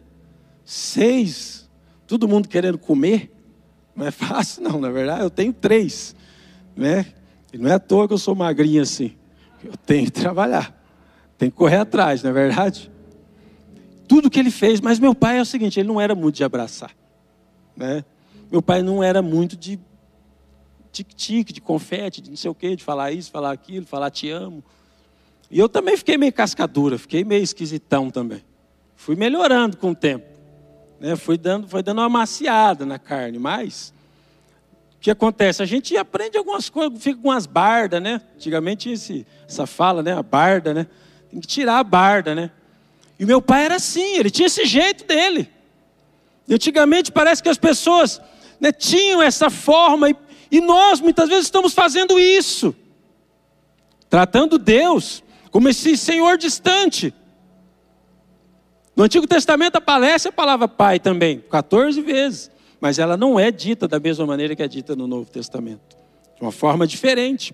Seis. 0.65 1.69
Todo 2.07 2.29
mundo 2.29 2.49
querendo 2.49 2.79
comer. 2.79 3.31
Não 3.95 4.07
é 4.07 4.11
fácil, 4.13 4.63
não. 4.63 4.81
Na 4.81 4.91
verdade, 4.91 5.23
eu 5.23 5.31
tenho 5.31 5.53
três. 5.53 6.15
Né? 6.77 7.07
E 7.53 7.59
não 7.59 7.71
é 7.71 7.75
à 7.75 7.79
toa 7.79 8.07
que 8.07 8.15
eu 8.15 8.19
sou 8.19 8.35
magrinho 8.35 8.83
assim. 8.83 9.18
Eu 9.69 9.77
tenho 9.77 10.07
que 10.07 10.13
trabalhar, 10.13 10.75
tenho 11.37 11.53
que 11.53 11.59
correr 11.59 11.77
atrás, 11.77 12.23
não 12.23 12.31
é 12.31 12.33
verdade? 12.33 12.91
Tudo 14.09 14.31
que 14.31 14.39
ele 14.39 14.51
fez, 14.51 14.81
mas 14.81 14.99
meu 14.99 15.15
pai 15.15 15.39
é 15.39 15.43
o 15.43 15.45
seguinte: 15.45 15.79
ele 15.79 15.89
não 15.89 16.01
era 16.01 16.15
muito 16.15 16.37
de 16.37 16.45
abraçar, 16.45 16.91
né? 17.77 18.03
Meu 18.51 18.63
pai 18.63 18.83
não 18.83 19.03
era 19.03 19.21
muito 19.21 19.59
de 19.59 19.79
tic-tic, 20.91 21.53
de 21.53 21.61
confete, 21.61 22.23
de 22.23 22.31
não 22.31 22.37
sei 22.37 22.51
o 22.51 22.55
quê, 22.55 22.75
de 22.75 22.83
falar 22.83 23.13
isso, 23.13 23.31
falar 23.31 23.53
aquilo, 23.53 23.85
falar 23.85 24.11
te 24.11 24.31
amo. 24.31 24.65
E 25.51 25.59
eu 25.59 25.69
também 25.69 25.99
fiquei 25.99 26.17
meio 26.17 26.33
cascadura, 26.33 26.97
fiquei 26.97 27.25
meio 27.25 27.43
esquisitão 27.43 28.11
também. 28.11 28.43
Fui 28.97 29.15
melhorando 29.15 29.77
com 29.77 29.91
o 29.91 29.95
tempo. 29.95 30.27
Né? 30.99 31.15
Fui, 31.15 31.37
dando, 31.37 31.69
foi 31.69 31.83
dando 31.83 31.99
uma 31.99 32.09
maciada 32.09 32.87
na 32.87 32.99
carne, 32.99 33.39
mas 33.39 33.93
o 34.99 35.01
que 35.01 35.13
acontece? 35.13 35.63
A 35.63 35.67
gente 35.67 35.97
aprende 35.97 36.37
algumas 36.37 36.69
coisas, 36.69 37.01
fica 37.01 37.21
com 37.21 37.29
umas 37.29 37.47
bardas, 37.47 38.03
né? 38.03 38.21
Antigamente 38.35 38.91
esse, 38.91 39.25
essa 39.49 39.65
fala, 39.65 40.03
né? 40.03 40.13
A 40.13 40.25
barda, 40.25 40.75
né? 40.75 40.89
Tem 41.31 41.41
que 41.41 41.47
tirar 41.47 41.79
a 41.79 41.85
barda, 41.85 42.35
né? 42.35 42.51
E 43.17 43.25
meu 43.25 43.41
pai 43.41 43.65
era 43.65 43.77
assim, 43.77 44.17
ele 44.17 44.29
tinha 44.29 44.47
esse 44.47 44.65
jeito 44.65 45.05
dele. 45.05 45.49
E 46.49 46.55
antigamente 46.55 47.13
parece 47.13 47.41
que 47.41 47.49
as 47.49 47.59
pessoas 47.59 48.21
né, 48.59 48.73
tinham 48.73 49.23
essa 49.23 49.49
forma, 49.49 50.11
e, 50.11 50.17
e 50.51 50.61
nós 50.61 51.01
muitas 51.01 51.29
vezes 51.29 51.45
estamos 51.45 51.73
fazendo 51.73 52.19
isso, 52.19 52.75
tratando 54.11 54.59
Deus 54.59 55.23
como 55.53 55.69
esse 55.69 55.97
Senhor 55.97 56.37
distante. 56.37 57.15
No 58.97 59.05
Antigo 59.05 59.29
Testamento 59.29 59.77
aparece 59.77 60.27
a 60.27 60.33
palavra 60.33 60.67
pai 60.67 60.99
também, 60.99 61.39
14 61.39 62.01
vezes 62.03 62.51
mas 62.81 62.99
ela 62.99 63.17
não 63.17 63.39
é 63.39 63.51
dita 63.51 63.89
da 63.89 63.99
mesma 63.99 64.27
maneira 64.27 64.55
que 64.55 64.63
é 64.63 64.69
dita 64.69 64.95
no 64.95 65.07
Novo 65.07 65.31
Testamento. 65.31 65.97
De 66.37 66.45
uma 66.45 66.53
forma 66.53 66.87
diferente. 66.87 67.53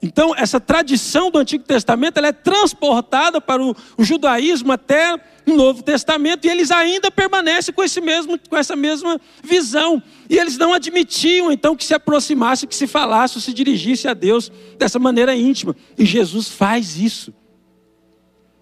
Então, 0.00 0.34
essa 0.34 0.58
tradição 0.58 1.30
do 1.30 1.38
Antigo 1.38 1.64
Testamento 1.64 2.16
ela 2.16 2.28
é 2.28 2.32
transportada 2.32 3.42
para 3.42 3.62
o, 3.62 3.76
o 3.98 4.02
judaísmo 4.02 4.72
até 4.72 5.20
o 5.46 5.54
Novo 5.54 5.82
Testamento, 5.82 6.46
e 6.46 6.50
eles 6.50 6.70
ainda 6.70 7.10
permanecem 7.10 7.74
com, 7.74 7.82
esse 7.82 8.00
mesmo, 8.00 8.38
com 8.48 8.56
essa 8.56 8.74
mesma 8.74 9.20
visão. 9.42 10.02
E 10.30 10.38
eles 10.38 10.56
não 10.56 10.72
admitiam, 10.72 11.52
então, 11.52 11.76
que 11.76 11.84
se 11.84 11.92
aproximasse, 11.92 12.66
que 12.66 12.74
se 12.74 12.86
falasse, 12.86 13.38
se 13.38 13.52
dirigisse 13.52 14.08
a 14.08 14.14
Deus 14.14 14.50
dessa 14.78 14.98
maneira 14.98 15.36
íntima. 15.36 15.76
E 15.98 16.06
Jesus 16.06 16.48
faz 16.48 16.98
isso. 16.98 17.34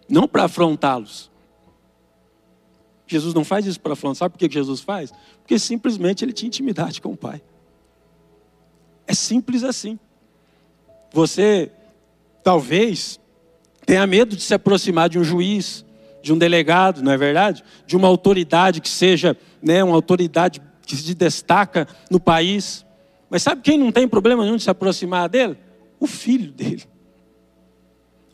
Não 0.09 0.27
para 0.27 0.45
afrontá-los, 0.45 1.30
Jesus 3.11 3.35
não 3.35 3.45
faz 3.45 3.67
isso 3.67 3.81
para 3.81 3.97
falar. 3.97 4.15
Sabe 4.15 4.33
por 4.33 4.39
que 4.39 4.53
Jesus 4.53 4.81
faz? 4.81 5.13
Porque 5.43 5.59
simplesmente 5.59 6.25
ele 6.25 6.33
tinha 6.33 6.47
intimidade 6.47 7.01
com 7.01 7.13
o 7.13 7.17
Pai. 7.17 7.43
É 9.07 9.15
simples 9.15 9.65
assim. 9.65 9.99
Você 11.13 11.73
talvez 12.45 13.19
tenha 13.85 14.07
medo 14.07 14.37
de 14.37 14.43
se 14.43 14.55
aproximar 14.55 15.09
de 15.09 15.19
um 15.19 15.25
juiz, 15.25 15.85
de 16.23 16.33
um 16.33 16.39
delegado, 16.39 17.03
não 17.03 17.11
é 17.11 17.17
verdade? 17.17 17.65
De 17.85 17.97
uma 17.97 18.07
autoridade 18.07 18.81
que 18.81 18.89
seja, 18.89 19.37
né, 19.61 19.83
uma 19.83 19.97
autoridade 19.97 20.63
que 20.87 20.95
se 20.95 21.13
destaca 21.13 21.89
no 22.09 22.21
país. 22.21 22.87
Mas 23.29 23.43
sabe 23.43 23.63
quem 23.63 23.77
não 23.77 23.91
tem 23.91 24.07
problema 24.07 24.45
nenhum 24.45 24.57
de 24.57 24.63
se 24.63 24.71
aproximar 24.71 25.29
dele? 25.29 25.59
O 25.99 26.07
filho 26.07 26.53
dele. 26.53 26.85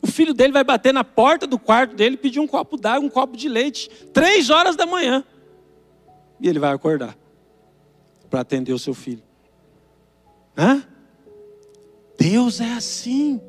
O 0.06 0.12
filho 0.12 0.32
dele 0.32 0.52
vai 0.52 0.62
bater 0.62 0.94
na 0.94 1.02
porta 1.02 1.48
do 1.48 1.58
quarto 1.58 1.96
dele 1.96 2.14
e 2.14 2.16
pedir 2.16 2.38
um 2.38 2.46
copo 2.46 2.76
d'água, 2.76 3.04
um 3.04 3.10
copo 3.10 3.36
de 3.36 3.48
leite, 3.48 3.90
três 4.12 4.50
horas 4.50 4.76
da 4.76 4.86
manhã. 4.86 5.24
E 6.40 6.48
ele 6.48 6.60
vai 6.60 6.72
acordar 6.72 7.18
para 8.30 8.40
atender 8.40 8.72
o 8.72 8.78
seu 8.78 8.94
filho. 8.94 9.22
Hã? 10.56 10.80
Deus 12.16 12.60
é 12.60 12.72
assim. 12.74 13.40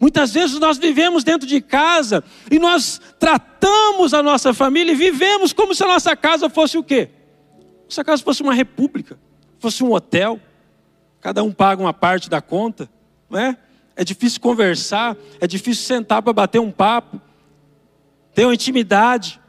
Muitas 0.00 0.32
vezes 0.32 0.58
nós 0.58 0.78
vivemos 0.78 1.22
dentro 1.22 1.46
de 1.46 1.60
casa 1.60 2.24
e 2.50 2.58
nós 2.58 3.00
tratamos 3.20 4.12
a 4.12 4.20
nossa 4.20 4.52
família 4.52 4.90
e 4.90 4.96
vivemos 4.96 5.52
como 5.52 5.76
se 5.76 5.84
a 5.84 5.86
nossa 5.86 6.16
casa 6.16 6.50
fosse 6.50 6.76
o 6.76 6.82
quê? 6.82 7.10
Se 7.88 8.00
a 8.00 8.04
casa 8.04 8.20
fosse 8.24 8.42
uma 8.42 8.52
república, 8.52 9.16
fosse 9.60 9.84
um 9.84 9.92
hotel, 9.92 10.40
cada 11.20 11.44
um 11.44 11.52
paga 11.52 11.80
uma 11.80 11.94
parte 11.94 12.28
da 12.28 12.42
conta, 12.42 12.90
não 13.30 13.38
é? 13.38 13.56
É 13.98 14.04
difícil 14.04 14.40
conversar, 14.40 15.16
é 15.40 15.46
difícil 15.48 15.84
sentar 15.84 16.22
para 16.22 16.32
bater 16.32 16.60
um 16.60 16.70
papo, 16.70 17.20
ter 18.32 18.44
uma 18.44 18.54
intimidade, 18.54 19.40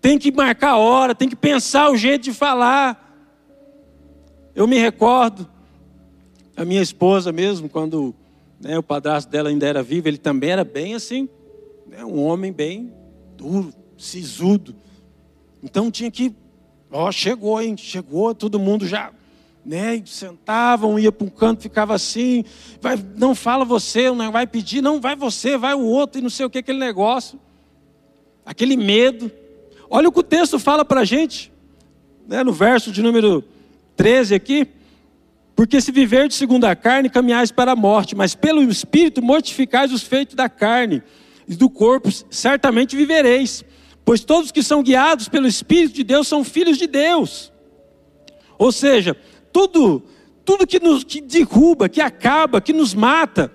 tem 0.00 0.18
que 0.18 0.32
marcar 0.32 0.70
a 0.70 0.76
hora, 0.76 1.14
tem 1.14 1.28
que 1.28 1.36
pensar 1.36 1.88
o 1.92 1.96
jeito 1.96 2.24
de 2.24 2.32
falar. 2.32 3.16
Eu 4.56 4.66
me 4.66 4.76
recordo, 4.76 5.48
a 6.56 6.64
minha 6.64 6.82
esposa 6.82 7.30
mesmo, 7.30 7.68
quando 7.68 8.12
né, 8.60 8.76
o 8.76 8.82
padrasto 8.82 9.30
dela 9.30 9.50
ainda 9.50 9.64
era 9.64 9.84
vivo, 9.84 10.08
ele 10.08 10.18
também 10.18 10.50
era 10.50 10.64
bem 10.64 10.94
assim, 10.94 11.28
né, 11.86 12.04
um 12.04 12.20
homem 12.24 12.52
bem 12.52 12.92
duro, 13.36 13.72
sisudo. 13.96 14.74
Então 15.62 15.92
tinha 15.92 16.10
que, 16.10 16.34
ó, 16.90 17.12
chegou, 17.12 17.62
hein, 17.62 17.76
chegou, 17.76 18.34
todo 18.34 18.58
mundo 18.58 18.84
já, 18.84 19.12
né, 19.66 20.00
sentavam, 20.06 20.96
ia 20.96 21.10
para 21.10 21.26
um 21.26 21.30
canto, 21.30 21.62
ficava 21.62 21.92
assim, 21.92 22.44
vai, 22.80 22.96
não 23.16 23.34
fala 23.34 23.64
você, 23.64 24.08
não 24.12 24.30
vai 24.30 24.46
pedir, 24.46 24.80
não 24.80 25.00
vai 25.00 25.16
você, 25.16 25.58
vai 25.58 25.74
o 25.74 25.80
outro, 25.80 26.20
e 26.20 26.22
não 26.22 26.30
sei 26.30 26.46
o 26.46 26.50
que, 26.50 26.58
aquele 26.58 26.78
negócio, 26.78 27.38
aquele 28.44 28.76
medo. 28.76 29.30
Olha 29.90 30.08
o 30.08 30.12
que 30.12 30.20
o 30.20 30.22
texto 30.22 30.56
fala 30.60 30.84
para 30.84 31.00
a 31.00 31.04
gente, 31.04 31.52
né, 32.28 32.44
no 32.44 32.52
verso 32.52 32.92
de 32.92 33.02
número 33.02 33.42
13 33.96 34.36
aqui, 34.36 34.68
porque 35.56 35.80
se 35.80 35.90
viver 35.90 36.28
de 36.28 36.34
segundo 36.34 36.64
a 36.64 36.76
carne, 36.76 37.10
caminhais 37.10 37.50
para 37.50 37.72
a 37.72 37.76
morte, 37.76 38.14
mas 38.14 38.36
pelo 38.36 38.62
Espírito 38.62 39.20
mortificais 39.20 39.92
os 39.92 40.02
feitos 40.02 40.36
da 40.36 40.48
carne 40.48 41.02
e 41.48 41.56
do 41.56 41.68
corpo, 41.68 42.08
certamente 42.30 42.94
vivereis. 42.94 43.64
Pois 44.04 44.22
todos 44.22 44.52
que 44.52 44.62
são 44.62 44.80
guiados 44.80 45.28
pelo 45.28 45.48
Espírito 45.48 45.94
de 45.94 46.04
Deus 46.04 46.28
são 46.28 46.44
filhos 46.44 46.78
de 46.78 46.86
Deus. 46.86 47.50
Ou 48.58 48.70
seja, 48.70 49.16
tudo, 49.56 50.02
tudo 50.44 50.66
que 50.66 50.78
nos 50.78 51.02
que 51.02 51.18
derruba, 51.18 51.88
que 51.88 52.02
acaba, 52.02 52.60
que 52.60 52.74
nos 52.74 52.92
mata, 52.92 53.50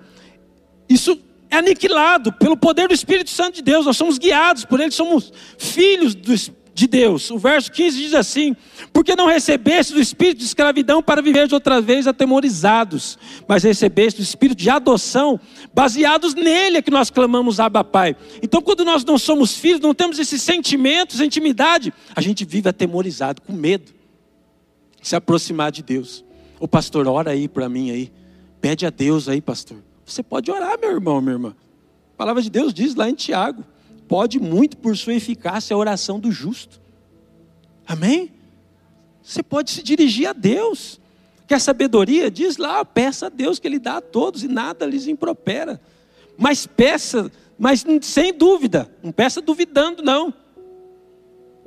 isso 0.88 1.16
é 1.48 1.58
aniquilado 1.58 2.32
pelo 2.32 2.56
poder 2.56 2.88
do 2.88 2.94
Espírito 2.94 3.30
Santo 3.30 3.54
de 3.54 3.62
Deus. 3.62 3.86
Nós 3.86 3.96
somos 3.96 4.18
guiados 4.18 4.64
por 4.64 4.80
Ele, 4.80 4.90
somos 4.90 5.32
filhos 5.56 6.12
do 6.12 6.34
de 6.74 6.86
Deus. 6.88 7.30
O 7.30 7.38
verso 7.38 7.70
15 7.70 7.96
diz 7.98 8.14
assim: 8.14 8.56
Porque 8.92 9.14
não 9.14 9.28
recebeste 9.28 9.92
do 9.92 10.00
espírito 10.00 10.38
de 10.38 10.44
escravidão 10.44 11.00
para 11.00 11.22
viver 11.22 11.46
de 11.46 11.54
outra 11.54 11.80
vez 11.80 12.08
atemorizados, 12.08 13.16
mas 13.46 13.62
recebeste 13.62 14.20
do 14.20 14.24
espírito 14.24 14.58
de 14.58 14.70
adoção, 14.70 15.38
baseados 15.72 16.34
nele 16.34 16.78
é 16.78 16.82
que 16.82 16.90
nós 16.90 17.10
clamamos 17.10 17.60
Abba 17.60 17.84
Pai. 17.84 18.16
Então, 18.42 18.60
quando 18.60 18.84
nós 18.84 19.04
não 19.04 19.18
somos 19.18 19.56
filhos, 19.56 19.80
não 19.80 19.94
temos 19.94 20.18
esses 20.18 20.42
sentimentos, 20.42 21.20
intimidade, 21.20 21.92
a 22.12 22.20
gente 22.20 22.44
vive 22.44 22.68
atemorizado, 22.68 23.40
com 23.42 23.52
medo 23.52 24.01
se 25.02 25.14
aproximar 25.16 25.70
de 25.70 25.82
Deus. 25.82 26.24
O 26.58 26.66
pastor, 26.66 27.06
ora 27.06 27.32
aí 27.32 27.48
para 27.48 27.68
mim 27.68 27.90
aí. 27.90 28.12
Pede 28.60 28.86
a 28.86 28.90
Deus 28.90 29.28
aí, 29.28 29.40
pastor. 29.40 29.78
Você 30.06 30.22
pode 30.22 30.50
orar, 30.50 30.78
meu 30.80 30.92
irmão, 30.92 31.20
minha 31.20 31.34
irmã. 31.34 31.56
A 32.14 32.16
palavra 32.16 32.40
de 32.40 32.48
Deus 32.48 32.72
diz 32.72 32.94
lá 32.94 33.10
em 33.10 33.14
Tiago 33.14 33.64
pode 34.12 34.38
muito 34.38 34.76
por 34.76 34.94
sua 34.94 35.14
eficácia 35.14 35.74
a 35.74 35.78
oração 35.78 36.20
do 36.20 36.30
justo. 36.30 36.78
Amém? 37.86 38.30
Você 39.22 39.42
pode 39.42 39.70
se 39.70 39.82
dirigir 39.82 40.28
a 40.28 40.34
Deus. 40.34 41.00
Quer 41.48 41.58
sabedoria? 41.58 42.30
Diz 42.30 42.58
lá, 42.58 42.84
peça 42.84 43.26
a 43.26 43.28
Deus 43.30 43.58
que 43.58 43.66
Ele 43.66 43.78
dá 43.78 43.96
a 43.96 44.00
todos 44.02 44.44
e 44.44 44.48
nada 44.48 44.84
lhes 44.84 45.06
impropera. 45.06 45.80
Mas 46.36 46.66
peça, 46.66 47.32
mas 47.58 47.86
sem 48.02 48.34
dúvida, 48.34 48.94
não 49.02 49.12
peça 49.12 49.40
duvidando, 49.40 50.02
não. 50.02 50.34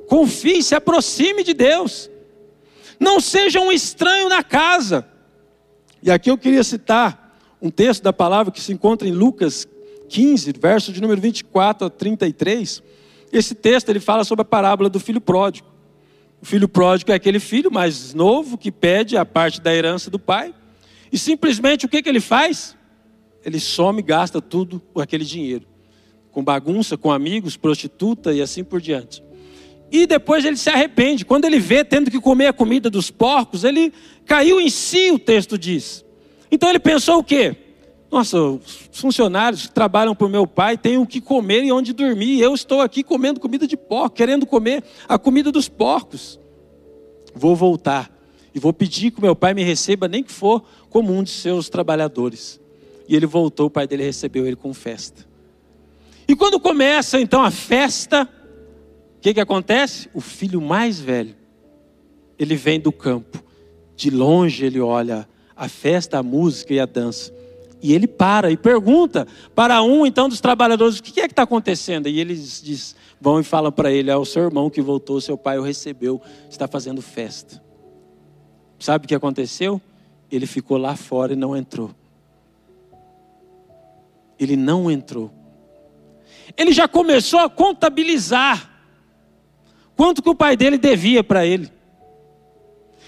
Confie, 0.08 0.62
se 0.62 0.76
aproxime 0.76 1.42
de 1.42 1.52
Deus. 1.52 2.08
Não 2.98 3.20
seja 3.20 3.60
um 3.60 3.70
estranho 3.70 4.28
na 4.28 4.42
casa. 4.42 5.06
E 6.02 6.10
aqui 6.10 6.30
eu 6.30 6.38
queria 6.38 6.64
citar 6.64 7.36
um 7.60 7.70
texto 7.70 8.02
da 8.02 8.12
palavra 8.12 8.52
que 8.52 8.60
se 8.60 8.72
encontra 8.72 9.08
em 9.08 9.12
Lucas 9.12 9.66
15, 10.08 10.52
verso 10.60 10.92
de 10.92 11.00
número 11.00 11.20
24 11.20 11.86
a 11.86 11.90
33, 11.90 12.82
esse 13.32 13.54
texto 13.54 13.88
ele 13.88 14.00
fala 14.00 14.24
sobre 14.24 14.42
a 14.42 14.44
parábola 14.44 14.88
do 14.88 15.00
filho 15.00 15.20
pródigo. 15.20 15.66
O 16.40 16.46
filho 16.46 16.68
pródigo 16.68 17.10
é 17.10 17.14
aquele 17.14 17.40
filho 17.40 17.70
mais 17.72 18.14
novo 18.14 18.56
que 18.56 18.70
pede 18.70 19.16
a 19.16 19.24
parte 19.24 19.60
da 19.60 19.74
herança 19.74 20.10
do 20.10 20.18
pai. 20.18 20.54
E 21.10 21.18
simplesmente 21.18 21.86
o 21.86 21.88
que, 21.88 22.02
que 22.02 22.08
ele 22.08 22.20
faz? 22.20 22.76
Ele 23.44 23.58
some 23.58 24.00
e 24.00 24.02
gasta 24.02 24.40
tudo 24.40 24.82
aquele 24.96 25.24
dinheiro. 25.24 25.66
Com 26.30 26.44
bagunça, 26.44 26.96
com 26.96 27.10
amigos, 27.10 27.56
prostituta 27.56 28.32
e 28.32 28.40
assim 28.40 28.62
por 28.62 28.80
diante. 28.80 29.22
E 29.90 30.06
depois 30.06 30.44
ele 30.44 30.56
se 30.56 30.68
arrepende. 30.68 31.24
Quando 31.24 31.44
ele 31.44 31.58
vê 31.58 31.84
tendo 31.84 32.10
que 32.10 32.20
comer 32.20 32.48
a 32.48 32.52
comida 32.52 32.90
dos 32.90 33.10
porcos, 33.10 33.64
ele 33.64 33.92
caiu 34.24 34.60
em 34.60 34.68
si, 34.68 35.10
o 35.10 35.18
texto 35.18 35.56
diz. 35.56 36.04
Então 36.50 36.68
ele 36.68 36.78
pensou 36.78 37.18
o 37.18 37.24
quê? 37.24 37.56
Nossa, 38.10 38.40
os 38.40 38.88
funcionários 38.92 39.66
que 39.66 39.74
trabalham 39.74 40.14
para 40.14 40.26
o 40.26 40.30
meu 40.30 40.46
pai 40.46 40.76
têm 40.76 40.96
o 40.96 41.06
que 41.06 41.20
comer 41.20 41.64
e 41.64 41.72
onde 41.72 41.92
dormir. 41.92 42.40
Eu 42.40 42.54
estou 42.54 42.80
aqui 42.80 43.02
comendo 43.02 43.40
comida 43.40 43.66
de 43.66 43.76
porco, 43.76 44.16
querendo 44.16 44.46
comer 44.46 44.82
a 45.08 45.18
comida 45.18 45.50
dos 45.50 45.68
porcos. 45.68 46.38
Vou 47.34 47.54
voltar 47.54 48.10
e 48.54 48.58
vou 48.58 48.72
pedir 48.72 49.10
que 49.10 49.20
meu 49.20 49.36
pai 49.36 49.52
me 49.54 49.62
receba, 49.62 50.08
nem 50.08 50.22
que 50.22 50.32
for 50.32 50.64
como 50.88 51.12
um 51.12 51.22
de 51.22 51.30
seus 51.30 51.68
trabalhadores. 51.68 52.60
E 53.08 53.14
ele 53.14 53.26
voltou, 53.26 53.66
o 53.66 53.70
pai 53.70 53.86
dele 53.86 54.04
recebeu 54.04 54.46
ele 54.46 54.56
com 54.56 54.72
festa. 54.72 55.26
E 56.28 56.34
quando 56.34 56.58
começa 56.58 57.20
então 57.20 57.42
a 57.42 57.50
festa, 57.50 58.28
o 59.16 59.20
que, 59.20 59.34
que 59.34 59.40
acontece? 59.40 60.08
O 60.14 60.20
filho 60.20 60.60
mais 60.60 61.00
velho, 61.00 61.34
ele 62.38 62.54
vem 62.54 62.78
do 62.78 62.92
campo. 62.92 63.42
De 63.96 64.10
longe 64.10 64.64
ele 64.64 64.78
olha 64.78 65.26
a 65.56 65.68
festa, 65.68 66.18
a 66.18 66.22
música 66.22 66.74
e 66.74 66.78
a 66.78 66.86
dança. 66.86 67.32
E 67.82 67.94
ele 67.94 68.06
para 68.06 68.50
e 68.50 68.56
pergunta 68.56 69.26
para 69.54 69.82
um 69.82 70.06
então 70.06 70.28
dos 70.28 70.40
trabalhadores: 70.40 70.98
o 70.98 71.02
que 71.02 71.20
é 71.20 71.26
que 71.26 71.32
está 71.32 71.42
acontecendo? 71.42 72.08
E 72.08 72.20
eles 72.20 72.60
diz, 72.62 72.94
vão 73.20 73.40
e 73.40 73.42
falam 73.42 73.72
para 73.72 73.90
ele: 73.90 74.10
é 74.10 74.16
o 74.16 74.24
seu 74.24 74.44
irmão 74.44 74.68
que 74.68 74.82
voltou, 74.82 75.20
seu 75.20 75.36
pai 75.36 75.58
o 75.58 75.62
recebeu, 75.62 76.20
está 76.50 76.68
fazendo 76.68 77.00
festa. 77.00 77.62
Sabe 78.78 79.06
o 79.06 79.08
que 79.08 79.14
aconteceu? 79.14 79.80
Ele 80.30 80.46
ficou 80.46 80.76
lá 80.76 80.94
fora 80.96 81.32
e 81.32 81.36
não 81.36 81.56
entrou. 81.56 81.90
Ele 84.38 84.56
não 84.56 84.90
entrou. 84.90 85.30
Ele 86.56 86.72
já 86.72 86.86
começou 86.86 87.40
a 87.40 87.48
contabilizar 87.48 88.75
quanto 89.96 90.22
que 90.22 90.28
o 90.28 90.34
pai 90.34 90.56
dele 90.56 90.78
devia 90.78 91.24
para 91.24 91.46
ele. 91.46 91.72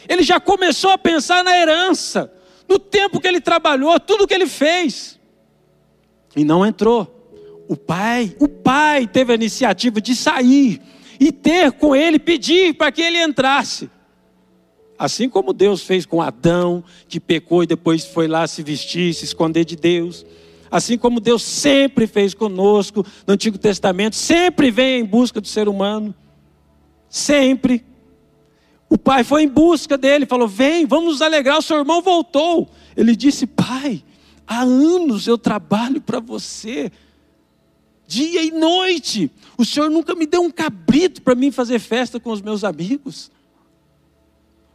Ele 0.08 0.22
já 0.22 0.40
começou 0.40 0.90
a 0.90 0.98
pensar 0.98 1.44
na 1.44 1.56
herança 1.56 2.32
no 2.68 2.78
tempo 2.78 3.20
que 3.20 3.28
ele 3.28 3.40
trabalhou, 3.40 3.98
tudo 4.00 4.26
que 4.26 4.34
ele 4.34 4.46
fez. 4.46 5.18
E 6.34 6.44
não 6.44 6.64
entrou. 6.64 7.14
O 7.68 7.76
pai, 7.76 8.34
o 8.38 8.48
pai 8.48 9.06
teve 9.06 9.32
a 9.32 9.34
iniciativa 9.34 10.00
de 10.00 10.14
sair 10.14 10.80
e 11.20 11.32
ter 11.32 11.72
com 11.72 11.94
ele, 11.94 12.18
pedir 12.18 12.74
para 12.74 12.90
que 12.90 13.02
ele 13.02 13.22
entrasse. 13.22 13.90
Assim 14.98 15.28
como 15.28 15.52
Deus 15.52 15.82
fez 15.82 16.04
com 16.04 16.20
Adão, 16.20 16.82
que 17.08 17.20
pecou 17.20 17.62
e 17.62 17.66
depois 17.66 18.04
foi 18.04 18.26
lá 18.26 18.46
se 18.46 18.62
vestir, 18.62 19.14
se 19.14 19.24
esconder 19.24 19.64
de 19.64 19.76
Deus. 19.76 20.26
Assim 20.70 20.98
como 20.98 21.20
Deus 21.20 21.42
sempre 21.42 22.06
fez 22.06 22.34
conosco 22.34 23.06
no 23.26 23.34
Antigo 23.34 23.58
Testamento, 23.58 24.16
sempre 24.16 24.70
vem 24.70 25.00
em 25.00 25.04
busca 25.04 25.40
do 25.40 25.46
ser 25.46 25.68
humano. 25.68 26.14
Sempre. 27.08 27.84
O 28.88 28.96
pai 28.96 29.22
foi 29.22 29.42
em 29.42 29.48
busca 29.48 29.98
dele, 29.98 30.26
falou: 30.26 30.48
Vem, 30.48 30.86
vamos 30.86 31.12
nos 31.14 31.22
alegrar, 31.22 31.58
o 31.58 31.62
seu 31.62 31.78
irmão 31.78 32.00
voltou. 32.00 32.68
Ele 32.96 33.14
disse: 33.14 33.46
Pai, 33.46 34.02
há 34.46 34.62
anos 34.62 35.26
eu 35.26 35.36
trabalho 35.36 36.00
para 36.00 36.20
você, 36.20 36.90
dia 38.06 38.42
e 38.42 38.50
noite. 38.50 39.30
O 39.56 39.64
senhor 39.64 39.90
nunca 39.90 40.14
me 40.14 40.26
deu 40.26 40.42
um 40.42 40.50
cabrito 40.50 41.22
para 41.22 41.34
mim 41.34 41.50
fazer 41.50 41.78
festa 41.78 42.18
com 42.18 42.30
os 42.30 42.40
meus 42.40 42.64
amigos. 42.64 43.30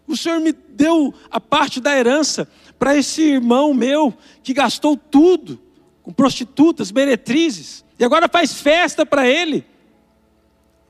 O 0.05 0.17
senhor 0.17 0.39
me 0.39 0.51
deu 0.51 1.13
a 1.31 1.39
parte 1.39 1.79
da 1.79 1.97
herança 1.97 2.47
para 2.77 2.95
esse 2.95 3.21
irmão 3.21 3.73
meu 3.73 4.13
que 4.43 4.53
gastou 4.53 4.97
tudo 4.97 5.59
com 6.03 6.11
prostitutas, 6.11 6.91
meretrizes, 6.91 7.83
e 7.97 8.03
agora 8.03 8.27
faz 8.27 8.53
festa 8.53 9.05
para 9.05 9.27
ele. 9.27 9.65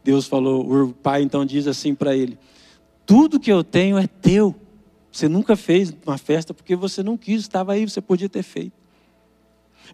Deus 0.03 0.27
falou, 0.27 0.69
o 0.69 0.93
pai 0.93 1.21
então 1.21 1.45
diz 1.45 1.65
assim 1.67 1.95
para 1.95 2.15
ele: 2.15 2.37
Tudo 3.05 3.39
que 3.39 3.51
eu 3.51 3.63
tenho 3.63 3.97
é 3.97 4.07
teu. 4.07 4.55
Você 5.11 5.27
nunca 5.27 5.55
fez 5.55 5.93
uma 6.05 6.17
festa 6.17 6.53
porque 6.53 6.75
você 6.75 7.03
não 7.03 7.15
quis, 7.15 7.41
estava 7.41 7.73
aí, 7.73 7.87
você 7.87 8.01
podia 8.01 8.27
ter 8.27 8.41
feito. 8.41 8.73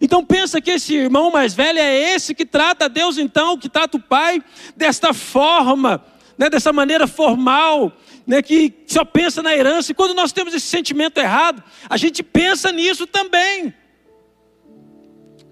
Então 0.00 0.24
pensa 0.24 0.60
que 0.60 0.70
esse 0.70 0.94
irmão 0.94 1.30
mais 1.30 1.52
velho 1.52 1.78
é 1.78 2.14
esse 2.14 2.34
que 2.34 2.46
trata 2.46 2.88
Deus 2.88 3.18
então, 3.18 3.58
que 3.58 3.68
trata 3.68 3.98
o 3.98 4.00
Pai 4.00 4.42
desta 4.74 5.12
forma, 5.12 6.02
né, 6.38 6.48
dessa 6.48 6.72
maneira 6.72 7.06
formal, 7.06 7.92
né, 8.26 8.40
que 8.40 8.72
só 8.86 9.04
pensa 9.04 9.42
na 9.42 9.54
herança. 9.54 9.92
E 9.92 9.94
quando 9.94 10.14
nós 10.14 10.32
temos 10.32 10.54
esse 10.54 10.66
sentimento 10.66 11.18
errado, 11.18 11.62
a 11.88 11.98
gente 11.98 12.22
pensa 12.22 12.72
nisso 12.72 13.06
também. 13.06 13.74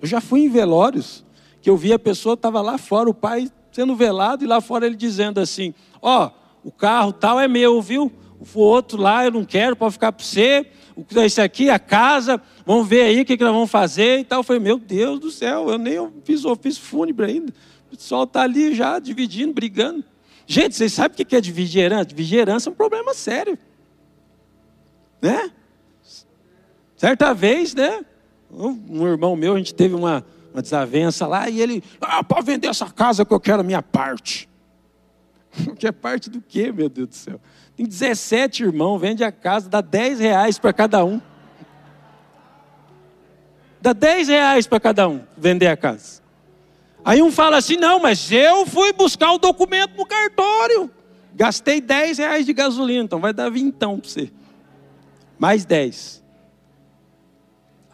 Eu 0.01 0.09
já 0.09 0.21
fui 0.21 0.41
em 0.41 0.49
velórios 0.49 1.25
que 1.61 1.69
eu 1.69 1.77
vi 1.77 1.93
a 1.93 1.99
pessoa 1.99 2.35
estava 2.35 2.63
lá 2.63 2.79
fora, 2.79 3.11
o 3.11 3.15
pai 3.15 3.51
sendo 3.79 3.95
velado 3.95 4.43
e 4.43 4.47
lá 4.47 4.61
fora 4.61 4.87
ele 4.87 4.97
dizendo 4.97 5.39
assim: 5.39 5.73
ó, 6.03 6.27
oh, 6.27 6.69
o 6.69 6.73
carro 6.73 7.13
tal 7.13 7.39
é 7.39 7.47
meu, 7.47 7.81
viu? 7.81 8.11
O 8.41 8.59
outro 8.59 9.01
lá 9.01 9.25
eu 9.25 9.31
não 9.31 9.45
quero, 9.45 9.77
pode 9.77 9.93
ficar 9.93 10.11
para 10.11 10.25
você. 10.25 10.67
Esse 11.25 11.41
aqui, 11.41 11.71
a 11.71 11.79
casa, 11.79 12.43
vamos 12.67 12.89
ver 12.89 13.03
aí 13.03 13.21
o 13.21 13.25
que, 13.25 13.37
que 13.37 13.45
nós 13.45 13.53
vamos 13.53 13.71
fazer 13.71 14.19
e 14.19 14.25
tal. 14.25 14.41
Eu 14.41 14.43
falei, 14.43 14.61
meu 14.61 14.79
Deus 14.79 15.21
do 15.21 15.31
céu, 15.31 15.71
eu 15.71 15.79
nem 15.79 15.97
fiz 16.25 16.45
ofício 16.45 16.83
fúnebre 16.83 17.27
ainda. 17.27 17.53
O 17.87 17.97
pessoal 17.97 18.25
está 18.25 18.43
ali 18.43 18.75
já 18.75 18.99
dividindo, 18.99 19.53
brigando. 19.53 20.05
Gente, 20.45 20.75
vocês 20.75 20.93
sabem 20.93 21.15
o 21.15 21.25
que 21.25 21.37
é 21.37 21.41
dividir 21.41 21.83
herança? 21.83 22.07
Dividir 22.07 22.41
herança 22.41 22.69
é 22.69 22.73
um 22.73 22.75
problema 22.75 23.15
sério. 23.15 23.57
Né? 25.23 25.53
Certa 26.97 27.33
vez, 27.33 27.77
né? 27.77 28.05
Um 28.51 29.07
irmão 29.07 29.37
meu, 29.37 29.55
a 29.55 29.59
gente 29.59 29.75
teve 29.75 29.95
uma, 29.95 30.25
uma 30.53 30.63
desavença 30.63 31.27
lá 31.27 31.49
e 31.49 31.61
ele, 31.61 31.83
ah, 32.01 32.23
pode 32.25 32.47
vender 32.47 32.69
essa 32.69 32.87
casa 32.87 33.25
que 33.25 33.33
eu 33.33 33.41
quero 33.41 33.61
a 33.61 33.65
minha 33.65 33.83
parte. 33.83 34.49
Que 35.79 35.87
é 35.87 35.93
parte 35.93 36.31
do 36.31 36.41
quê, 36.41 36.71
meu 36.71 36.89
Deus 36.89 37.09
do 37.09 37.15
céu? 37.15 37.41
Tem 37.77 37.87
17 37.87 38.65
irmãos, 38.65 38.99
vende 38.99 39.25
a 39.25 39.33
casa, 39.33 39.69
dá 39.69 39.81
10 39.81 40.21
reais 40.21 40.59
para 40.59 40.73
cada 40.73 41.05
um. 41.05 41.21
Dá 43.81 43.93
10 43.93 44.29
reais 44.29 44.67
para 44.67 44.81
cada 44.81 45.09
um 45.09 45.23
vender 45.37 45.69
a 45.69 45.77
casa. 45.77 46.21
Aí 47.05 47.23
um 47.23 47.31
fala 47.31 47.57
assim: 47.57 47.77
não, 47.77 48.01
mas 48.01 48.31
eu 48.31 48.67
fui 48.67 48.93
buscar 48.93 49.33
o 49.33 49.39
documento 49.39 49.97
no 49.97 50.05
cartório. 50.05 50.91
Gastei 51.35 51.81
10 51.81 52.19
reais 52.19 52.45
de 52.45 52.53
gasolina, 52.53 53.05
então 53.05 53.21
vai 53.21 53.33
dar 53.33 53.49
vintão 53.49 53.99
para 53.99 54.11
você. 54.11 54.33
Mais 55.39 55.65
10. 55.65 56.23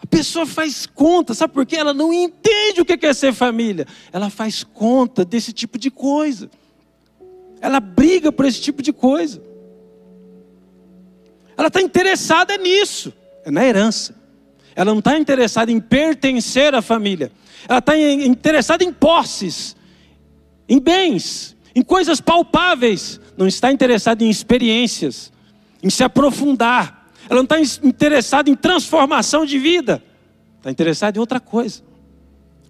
A 0.05 0.07
pessoa 0.07 0.45
faz 0.45 0.85
conta, 0.85 1.33
sabe 1.33 1.55
por 1.55 1.64
quê? 1.64 1.77
Ela 1.77 1.95
não 1.95 2.12
entende 2.12 2.83
o 2.83 2.85
que 2.85 3.07
é 3.07 3.14
ser 3.14 3.33
família. 3.33 3.87
Ela 4.12 4.29
faz 4.29 4.62
conta 4.62 5.25
desse 5.25 5.51
tipo 5.51 5.79
de 5.79 5.90
coisa. 5.90 6.51
Ela 7.59 7.81
briga 7.81 8.31
por 8.31 8.45
esse 8.45 8.61
tipo 8.61 8.83
de 8.83 8.93
coisa. 8.93 9.43
Ela 11.57 11.69
está 11.69 11.81
interessada 11.81 12.59
nisso, 12.59 13.14
é 13.47 13.51
na 13.51 13.64
herança. 13.64 14.14
Ela 14.77 14.90
não 14.90 14.99
está 14.99 15.19
interessada 15.19 15.73
em 15.73 15.81
pertencer 15.81 16.75
à 16.75 16.83
família. 16.83 17.33
Ela 17.67 17.79
está 17.79 17.97
interessada 17.97 18.85
em 18.85 18.93
posses, 18.93 19.75
em 20.69 20.79
bens, 20.79 21.57
em 21.75 21.81
coisas 21.81 22.21
palpáveis. 22.21 23.19
Não 23.38 23.47
está 23.47 23.73
interessada 23.73 24.23
em 24.23 24.29
experiências, 24.29 25.33
em 25.83 25.88
se 25.88 26.05
aprofundar. 26.05 26.93
Ela 27.29 27.43
não 27.43 27.57
está 27.57 27.61
interessada 27.87 28.51
em 28.51 28.55
transformação 28.55 29.45
de 29.45 29.59
vida. 29.59 30.03
Está 30.59 30.71
interessada 30.71 31.19
em 31.19 31.21
outra 31.21 31.41
coisa. 31.41 31.83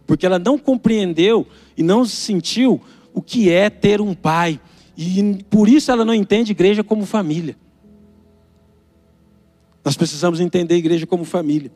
Porque 0.06 0.26
ela 0.26 0.38
não 0.38 0.58
compreendeu 0.58 1.46
e 1.76 1.82
não 1.82 2.04
sentiu 2.04 2.80
o 3.14 3.22
que 3.22 3.50
é 3.50 3.70
ter 3.70 4.00
um 4.00 4.12
pai, 4.12 4.60
e 4.96 5.44
por 5.48 5.68
isso 5.68 5.90
ela 5.92 6.04
não 6.04 6.12
entende 6.12 6.50
igreja 6.50 6.82
como 6.82 7.06
família. 7.06 7.56
Nós 9.84 9.96
precisamos 9.96 10.40
entender 10.40 10.74
a 10.74 10.78
igreja 10.78 11.06
como 11.06 11.24
família. 11.24 11.70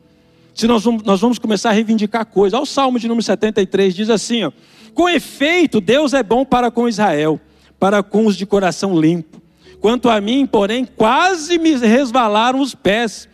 Se 0.53 0.67
nós 0.67 0.83
vamos, 0.83 1.03
nós 1.03 1.21
vamos 1.21 1.39
começar 1.39 1.69
a 1.69 1.73
reivindicar 1.73 2.25
coisas. 2.25 2.53
Olha 2.53 2.63
o 2.63 2.65
Salmo 2.65 2.99
de 2.99 3.07
número 3.07 3.23
73, 3.23 3.95
diz 3.95 4.09
assim: 4.09 4.43
ó, 4.43 4.51
Com 4.93 5.07
efeito, 5.07 5.79
Deus 5.79 6.13
é 6.13 6.21
bom 6.21 6.43
para 6.43 6.69
com 6.69 6.89
Israel, 6.89 7.39
para 7.79 8.03
com 8.03 8.25
os 8.25 8.35
de 8.35 8.45
coração 8.45 8.99
limpo. 8.99 9.41
Quanto 9.79 10.09
a 10.09 10.19
mim, 10.19 10.45
porém, 10.45 10.85
quase 10.85 11.57
me 11.57 11.75
resvalaram 11.75 12.59
os 12.59 12.75
pés. 12.75 13.29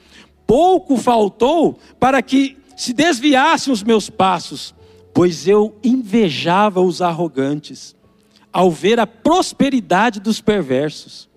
Pouco 0.45 0.97
faltou 0.97 1.79
para 1.99 2.21
que 2.21 2.57
se 2.75 2.93
desviassem 2.93 3.73
os 3.73 3.81
meus 3.81 4.09
passos, 4.09 4.75
pois 5.13 5.47
eu 5.47 5.75
invejava 5.83 6.81
os 6.81 7.01
arrogantes 7.01 7.95
ao 8.55 8.71
ver 8.71 9.01
a 9.01 9.05
prosperidade 9.05 10.19
dos 10.21 10.39
perversos. 10.39 11.27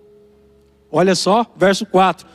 Olha 0.89 1.15
só, 1.15 1.45
verso 1.53 1.85
4. 1.85 2.25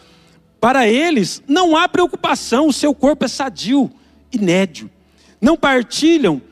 Para 0.60 0.86
eles 0.86 1.42
não 1.48 1.74
há 1.74 1.88
preocupação, 1.88 2.68
o 2.68 2.72
seu 2.72 2.94
corpo 2.94 3.24
é 3.24 3.28
sadio 3.28 3.90
e 4.30 4.38
nédio. 4.38 4.90
Não 5.40 5.56
partilham 5.56 6.42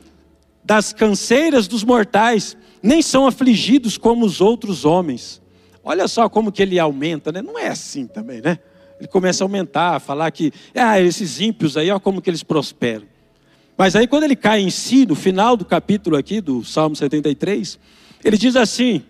das 0.63 0.93
canseiras 0.93 1.67
dos 1.67 1.83
mortais, 1.83 2.57
nem 2.81 3.03
são 3.03 3.27
afligidos 3.27 3.99
como 3.99 4.25
os 4.25 4.41
outros 4.41 4.83
homens. 4.83 5.42
Olha 5.83 6.07
só 6.07 6.29
como 6.29 6.51
que 6.51 6.61
ele 6.61 6.79
aumenta, 6.79 7.31
né? 7.31 7.41
Não 7.41 7.59
é 7.59 7.67
assim 7.67 8.07
também, 8.07 8.41
né? 8.41 8.59
Ele 8.99 9.07
começa 9.07 9.43
a 9.43 9.45
aumentar, 9.45 9.95
a 9.95 9.99
falar 9.99 10.31
que, 10.31 10.53
ah, 10.73 10.99
esses 10.99 11.41
ímpios 11.41 11.75
aí, 11.75 11.91
olha 11.91 11.99
como 11.99 12.21
que 12.21 12.29
eles 12.29 12.43
prosperam. 12.43 13.05
Mas 13.77 13.95
aí 13.95 14.07
quando 14.07 14.23
ele 14.23 14.35
cai 14.35 14.61
em 14.61 14.69
si, 14.69 15.05
no 15.05 15.15
final 15.15 15.57
do 15.57 15.65
capítulo 15.65 16.15
aqui, 16.15 16.39
do 16.39 16.63
Salmo 16.63 16.95
73, 16.95 17.79
ele 18.23 18.37
diz 18.37 18.55
assim, 18.55 19.03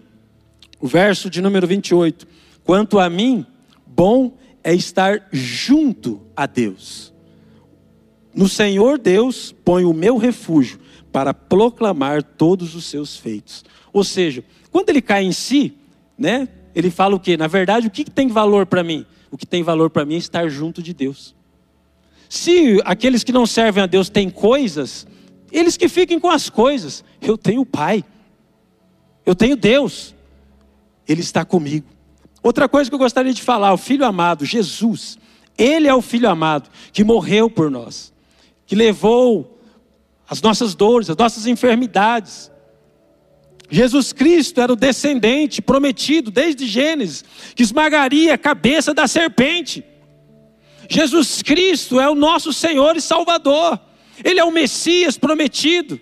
o 0.80 0.88
verso 0.88 1.30
de 1.30 1.42
número 1.42 1.68
28, 1.68 2.28
quanto 2.64 2.98
a 2.98 3.10
mim, 3.10 3.46
bom 3.86 4.36
é 4.64 4.74
estar 4.74 5.28
junto 5.32 6.22
a 6.36 6.46
Deus. 6.46 7.14
No 8.34 8.50
Senhor 8.50 8.98
Deus 8.98 9.54
ponho 9.64 9.92
o 9.92 9.94
meu 9.94 10.18
refúgio 10.18 10.80
para 11.12 11.34
proclamar 11.34 12.24
todos 12.24 12.74
os 12.74 12.86
seus 12.86 13.16
feitos. 13.16 13.64
Ou 13.92 14.04
seja, 14.04 14.44
quando 14.72 14.90
ele 14.90 15.02
cai 15.02 15.24
em 15.24 15.32
si, 15.32 15.76
né, 16.18 16.48
ele 16.76 16.90
fala 16.90 17.16
o 17.16 17.20
que? 17.20 17.38
Na 17.38 17.48
verdade, 17.48 17.88
o 17.88 17.92
que 17.92 18.04
tem 18.04 18.28
valor 18.28 18.66
para 18.66 18.84
mim? 18.84 19.06
O 19.32 19.38
que 19.38 19.46
tem 19.46 19.64
valor 19.64 19.90
para 19.90 20.06
mim 20.06 20.16
é 20.16 20.18
estar 20.18 20.48
junto 20.50 20.82
de 20.82 20.94
Deus. 20.94 21.36
Se 22.30 22.82
aqueles 22.84 23.24
que 23.24 23.32
não 23.32 23.46
servem 23.46 23.84
a 23.84 23.88
Deus 23.88 24.10
têm 24.10 24.30
coisas, 24.30 25.06
eles 25.52 25.78
que 25.78 25.88
fiquem 25.88 26.20
com 26.20 26.30
as 26.30 26.50
coisas. 26.50 27.04
Eu 27.22 27.38
tenho 27.38 27.62
o 27.62 27.66
Pai. 27.66 28.04
Eu 29.26 29.36
tenho 29.36 29.56
Deus, 29.56 30.14
Ele 31.08 31.22
está 31.22 31.46
comigo. 31.46 31.86
Outra 32.42 32.68
coisa 32.68 32.90
que 32.90 32.94
eu 32.96 33.00
gostaria 33.00 33.34
de 33.34 33.42
falar, 33.42 33.72
o 33.72 33.78
Filho 33.78 34.06
amado, 34.06 34.44
Jesus, 34.46 35.18
Ele 35.58 35.88
é 35.88 35.94
o 35.94 36.02
Filho 36.02 36.30
amado 36.30 36.70
que 36.92 37.04
morreu 37.04 37.50
por 37.50 37.72
nós, 37.72 38.12
que 38.66 38.76
levou 38.76 39.58
as 40.28 40.42
nossas 40.42 40.76
dores, 40.76 41.10
as 41.10 41.16
nossas 41.16 41.48
enfermidades. 41.48 42.52
Jesus 43.70 44.14
Cristo 44.14 44.62
era 44.62 44.72
o 44.72 44.76
descendente 44.76 45.62
prometido 45.62 46.30
desde 46.30 46.68
Gênesis, 46.68 47.24
que 47.56 47.64
esmagaria 47.64 48.34
a 48.34 48.38
cabeça 48.38 48.94
da 48.94 49.08
serpente. 49.08 49.84
Jesus 50.90 51.42
Cristo 51.42 52.00
é 52.00 52.10
o 52.10 52.16
nosso 52.16 52.54
Senhor 52.54 52.96
e 52.96 53.02
Salvador. 53.02 53.80
Ele 54.24 54.40
é 54.40 54.44
o 54.44 54.52
Messias 54.52 55.18
prometido 55.18 56.00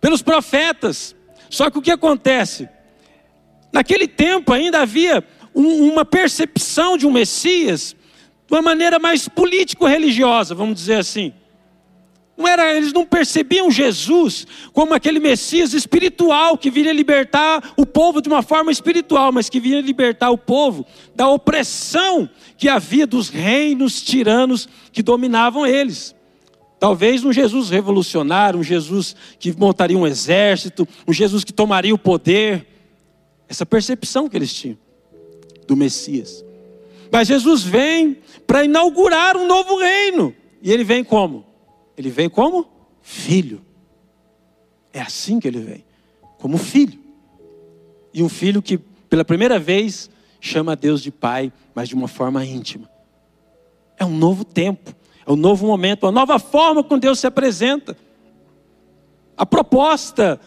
pelos 0.00 0.22
profetas. 0.22 1.14
Só 1.48 1.70
que 1.70 1.78
o 1.78 1.82
que 1.82 1.90
acontece? 1.90 2.68
Naquele 3.72 4.08
tempo 4.08 4.52
ainda 4.52 4.80
havia 4.80 5.24
um, 5.54 5.90
uma 5.90 6.04
percepção 6.04 6.96
de 6.96 7.06
um 7.06 7.12
Messias 7.12 7.94
de 8.46 8.54
uma 8.54 8.62
maneira 8.62 8.98
mais 8.98 9.28
político-religiosa, 9.28 10.54
vamos 10.54 10.74
dizer 10.74 10.96
assim. 10.96 11.32
Não 12.36 12.48
era, 12.48 12.74
eles 12.74 12.92
não 12.92 13.04
percebiam 13.04 13.70
Jesus 13.70 14.46
como 14.72 14.94
aquele 14.94 15.20
Messias 15.20 15.74
espiritual 15.74 16.56
que 16.56 16.70
viria 16.70 16.92
libertar 16.92 17.72
o 17.76 17.84
povo 17.84 18.22
de 18.22 18.28
uma 18.28 18.42
forma 18.42 18.72
espiritual, 18.72 19.30
mas 19.30 19.50
que 19.50 19.60
viria 19.60 19.82
libertar 19.82 20.30
o 20.30 20.38
povo 20.38 20.86
da 21.14 21.28
opressão 21.28 22.28
que 22.56 22.68
havia 22.68 23.06
dos 23.06 23.28
reinos 23.28 24.00
tiranos 24.00 24.68
que 24.90 25.02
dominavam 25.02 25.66
eles. 25.66 26.14
Talvez 26.80 27.22
um 27.24 27.32
Jesus 27.32 27.70
revolucionário, 27.70 28.58
um 28.58 28.62
Jesus 28.64 29.14
que 29.38 29.56
montaria 29.56 29.96
um 29.96 30.06
exército, 30.06 30.88
um 31.06 31.12
Jesus 31.12 31.44
que 31.44 31.52
tomaria 31.52 31.94
o 31.94 31.98
poder. 31.98 32.66
Essa 33.48 33.66
percepção 33.66 34.28
que 34.28 34.36
eles 34.36 34.52
tinham 34.52 34.78
do 35.68 35.76
Messias. 35.76 36.44
Mas 37.12 37.28
Jesus 37.28 37.62
vem 37.62 38.18
para 38.46 38.64
inaugurar 38.64 39.36
um 39.36 39.46
novo 39.46 39.76
reino. 39.76 40.34
E 40.62 40.72
ele 40.72 40.82
vem 40.82 41.04
como? 41.04 41.51
Ele 41.96 42.10
vem 42.10 42.28
como 42.28 42.66
filho. 43.00 43.60
É 44.92 45.00
assim 45.00 45.40
que 45.40 45.48
ele 45.48 45.60
vem, 45.60 45.84
como 46.38 46.58
filho. 46.58 47.00
E 48.12 48.22
um 48.22 48.28
filho 48.28 48.60
que, 48.60 48.78
pela 48.78 49.24
primeira 49.24 49.58
vez, 49.58 50.10
chama 50.40 50.76
Deus 50.76 51.02
de 51.02 51.10
Pai, 51.10 51.52
mas 51.74 51.88
de 51.88 51.94
uma 51.94 52.08
forma 52.08 52.44
íntima. 52.44 52.90
É 53.96 54.04
um 54.04 54.16
novo 54.16 54.44
tempo. 54.44 54.94
É 55.24 55.30
um 55.30 55.36
novo 55.36 55.66
momento, 55.66 56.04
uma 56.04 56.12
nova 56.12 56.38
forma 56.38 56.82
com 56.82 56.98
Deus 56.98 57.20
se 57.20 57.26
apresenta. 57.26 57.96
A 59.36 59.46
proposta 59.46 60.40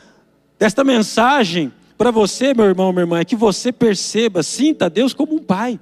desta 0.59 0.83
mensagem 0.83 1.71
para 1.97 2.11
você, 2.11 2.53
meu 2.53 2.65
irmão, 2.65 2.91
minha 2.91 3.03
irmã, 3.03 3.19
é 3.19 3.25
que 3.25 3.35
você 3.35 3.71
perceba, 3.71 4.43
sinta 4.43 4.89
Deus 4.89 5.13
como 5.13 5.35
um 5.35 5.39
pai. 5.39 5.79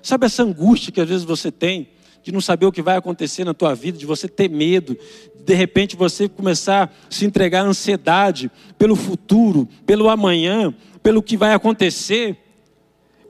Sabe 0.00 0.26
essa 0.26 0.42
angústia 0.42 0.92
que 0.92 1.00
às 1.00 1.08
vezes 1.08 1.24
você 1.24 1.50
tem 1.50 1.88
de 2.24 2.32
não 2.32 2.40
saber 2.40 2.64
o 2.64 2.72
que 2.72 2.80
vai 2.80 2.96
acontecer 2.96 3.44
na 3.44 3.52
tua 3.52 3.74
vida, 3.74 3.98
de 3.98 4.06
você 4.06 4.26
ter 4.26 4.48
medo, 4.48 4.96
de 5.44 5.54
repente 5.54 5.94
você 5.94 6.26
começar 6.26 6.84
a 6.84 7.14
se 7.14 7.26
entregar 7.26 7.60
à 7.60 7.68
ansiedade 7.68 8.50
pelo 8.78 8.96
futuro, 8.96 9.68
pelo 9.84 10.08
amanhã, 10.08 10.74
pelo 11.02 11.22
que 11.22 11.36
vai 11.36 11.52
acontecer. 11.52 12.38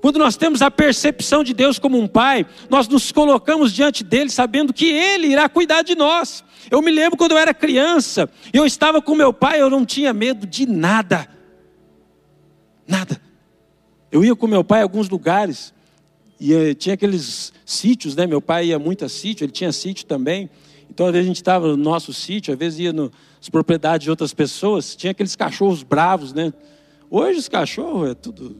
Quando 0.00 0.16
nós 0.18 0.36
temos 0.36 0.62
a 0.62 0.70
percepção 0.70 1.42
de 1.42 1.52
Deus 1.52 1.76
como 1.76 1.98
um 1.98 2.06
pai, 2.06 2.46
nós 2.70 2.86
nos 2.86 3.10
colocamos 3.10 3.72
diante 3.72 4.04
dele 4.04 4.30
sabendo 4.30 4.72
que 4.72 4.86
ele 4.86 5.26
irá 5.26 5.48
cuidar 5.48 5.82
de 5.82 5.96
nós. 5.96 6.44
Eu 6.70 6.80
me 6.80 6.92
lembro 6.92 7.18
quando 7.18 7.32
eu 7.32 7.38
era 7.38 7.52
criança, 7.52 8.30
eu 8.52 8.64
estava 8.64 9.02
com 9.02 9.16
meu 9.16 9.32
pai, 9.32 9.60
eu 9.60 9.68
não 9.68 9.84
tinha 9.84 10.12
medo 10.12 10.46
de 10.46 10.66
nada. 10.66 11.28
Nada. 12.86 13.20
Eu 14.12 14.24
ia 14.24 14.36
com 14.36 14.46
meu 14.46 14.62
pai 14.62 14.80
a 14.80 14.82
alguns 14.84 15.08
lugares, 15.08 15.74
e 16.40 16.52
eh, 16.52 16.74
tinha 16.74 16.94
aqueles 16.94 17.52
sítios, 17.64 18.16
né? 18.16 18.26
Meu 18.26 18.40
pai 18.40 18.66
ia 18.66 18.78
muito 18.78 19.04
a 19.04 19.08
sítio, 19.08 19.44
ele 19.44 19.52
tinha 19.52 19.72
sítio 19.72 20.06
também. 20.06 20.50
Então, 20.90 21.06
às 21.06 21.12
vezes 21.12 21.26
a 21.26 21.28
gente 21.28 21.36
estava 21.36 21.68
no 21.68 21.76
nosso 21.76 22.12
sítio, 22.12 22.52
às 22.52 22.58
vezes 22.58 22.78
ia 22.78 22.92
nas 22.92 23.48
propriedades 23.50 24.04
de 24.04 24.10
outras 24.10 24.32
pessoas, 24.34 24.94
tinha 24.94 25.10
aqueles 25.10 25.34
cachorros 25.34 25.82
bravos, 25.82 26.32
né? 26.32 26.52
Hoje 27.10 27.38
os 27.38 27.48
cachorros 27.48 28.10
é 28.10 28.14
tudo, 28.14 28.56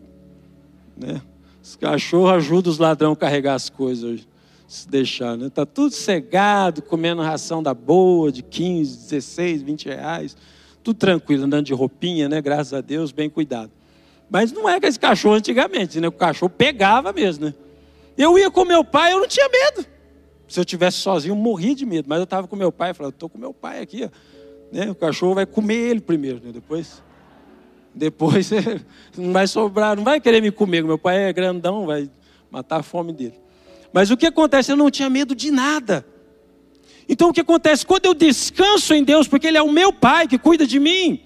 né? 0.96 1.20
Os 1.62 1.76
cachorros 1.76 2.30
ajudam 2.32 2.72
os 2.72 2.78
ladrões 2.78 3.14
a 3.14 3.16
carregar 3.16 3.54
as 3.54 3.70
coisas 3.70 4.26
se 4.66 4.88
deixar, 4.88 5.36
né? 5.36 5.50
Tá 5.50 5.64
tudo 5.64 5.94
cegado, 5.94 6.82
comendo 6.82 7.22
ração 7.22 7.62
da 7.62 7.74
boa, 7.74 8.32
de 8.32 8.42
15, 8.42 8.96
16, 9.10 9.62
20 9.62 9.86
reais, 9.86 10.36
tudo 10.82 10.96
tranquilo, 10.96 11.44
andando 11.44 11.66
de 11.66 11.74
roupinha, 11.74 12.28
né? 12.28 12.40
Graças 12.40 12.72
a 12.74 12.80
Deus, 12.80 13.12
bem 13.12 13.30
cuidado. 13.30 13.70
Mas 14.28 14.52
não 14.52 14.68
é 14.68 14.80
que 14.80 14.86
esse 14.86 14.98
cachorro 14.98 15.36
antigamente, 15.36 16.00
né? 16.00 16.08
O 16.08 16.12
cachorro 16.12 16.50
pegava 16.50 17.12
mesmo, 17.12 17.46
né? 17.46 17.54
Eu 18.16 18.38
ia 18.38 18.50
com 18.50 18.64
meu 18.64 18.84
pai, 18.84 19.12
eu 19.12 19.20
não 19.20 19.28
tinha 19.28 19.48
medo. 19.48 19.86
Se 20.48 20.60
eu 20.60 20.64
tivesse 20.64 20.98
sozinho, 20.98 21.32
eu 21.32 21.36
morria 21.36 21.74
de 21.74 21.84
medo. 21.84 22.06
Mas 22.08 22.18
eu 22.18 22.24
estava 22.24 22.46
com 22.46 22.54
meu 22.54 22.70
pai, 22.70 22.90
eu 22.90 22.94
falava, 22.94 23.14
estou 23.14 23.28
com 23.28 23.38
meu 23.38 23.52
pai 23.52 23.80
aqui. 23.80 24.04
Ó. 24.04 24.08
Né? 24.70 24.90
O 24.90 24.94
cachorro 24.94 25.34
vai 25.34 25.46
comer 25.46 25.74
ele 25.74 26.00
primeiro, 26.00 26.40
né? 26.44 26.52
depois. 26.52 27.02
Depois 27.94 28.50
não 29.16 29.32
vai 29.32 29.46
sobrar, 29.46 29.96
não 29.96 30.04
vai 30.04 30.20
querer 30.20 30.40
me 30.40 30.50
comer. 30.50 30.82
Meu 30.82 30.98
pai 30.98 31.24
é 31.24 31.32
grandão, 31.32 31.86
vai 31.86 32.10
matar 32.50 32.80
a 32.80 32.82
fome 32.82 33.12
dele. 33.12 33.38
Mas 33.92 34.10
o 34.10 34.16
que 34.16 34.26
acontece? 34.26 34.72
Eu 34.72 34.76
não 34.76 34.90
tinha 34.90 35.08
medo 35.08 35.34
de 35.34 35.50
nada. 35.50 36.04
Então 37.08 37.28
o 37.28 37.32
que 37.32 37.40
acontece? 37.40 37.86
Quando 37.86 38.06
eu 38.06 38.14
descanso 38.14 38.94
em 38.94 39.04
Deus, 39.04 39.28
porque 39.28 39.46
Ele 39.46 39.58
é 39.58 39.62
o 39.62 39.70
meu 39.70 39.92
Pai 39.92 40.26
que 40.26 40.38
cuida 40.38 40.66
de 40.66 40.80
mim, 40.80 41.20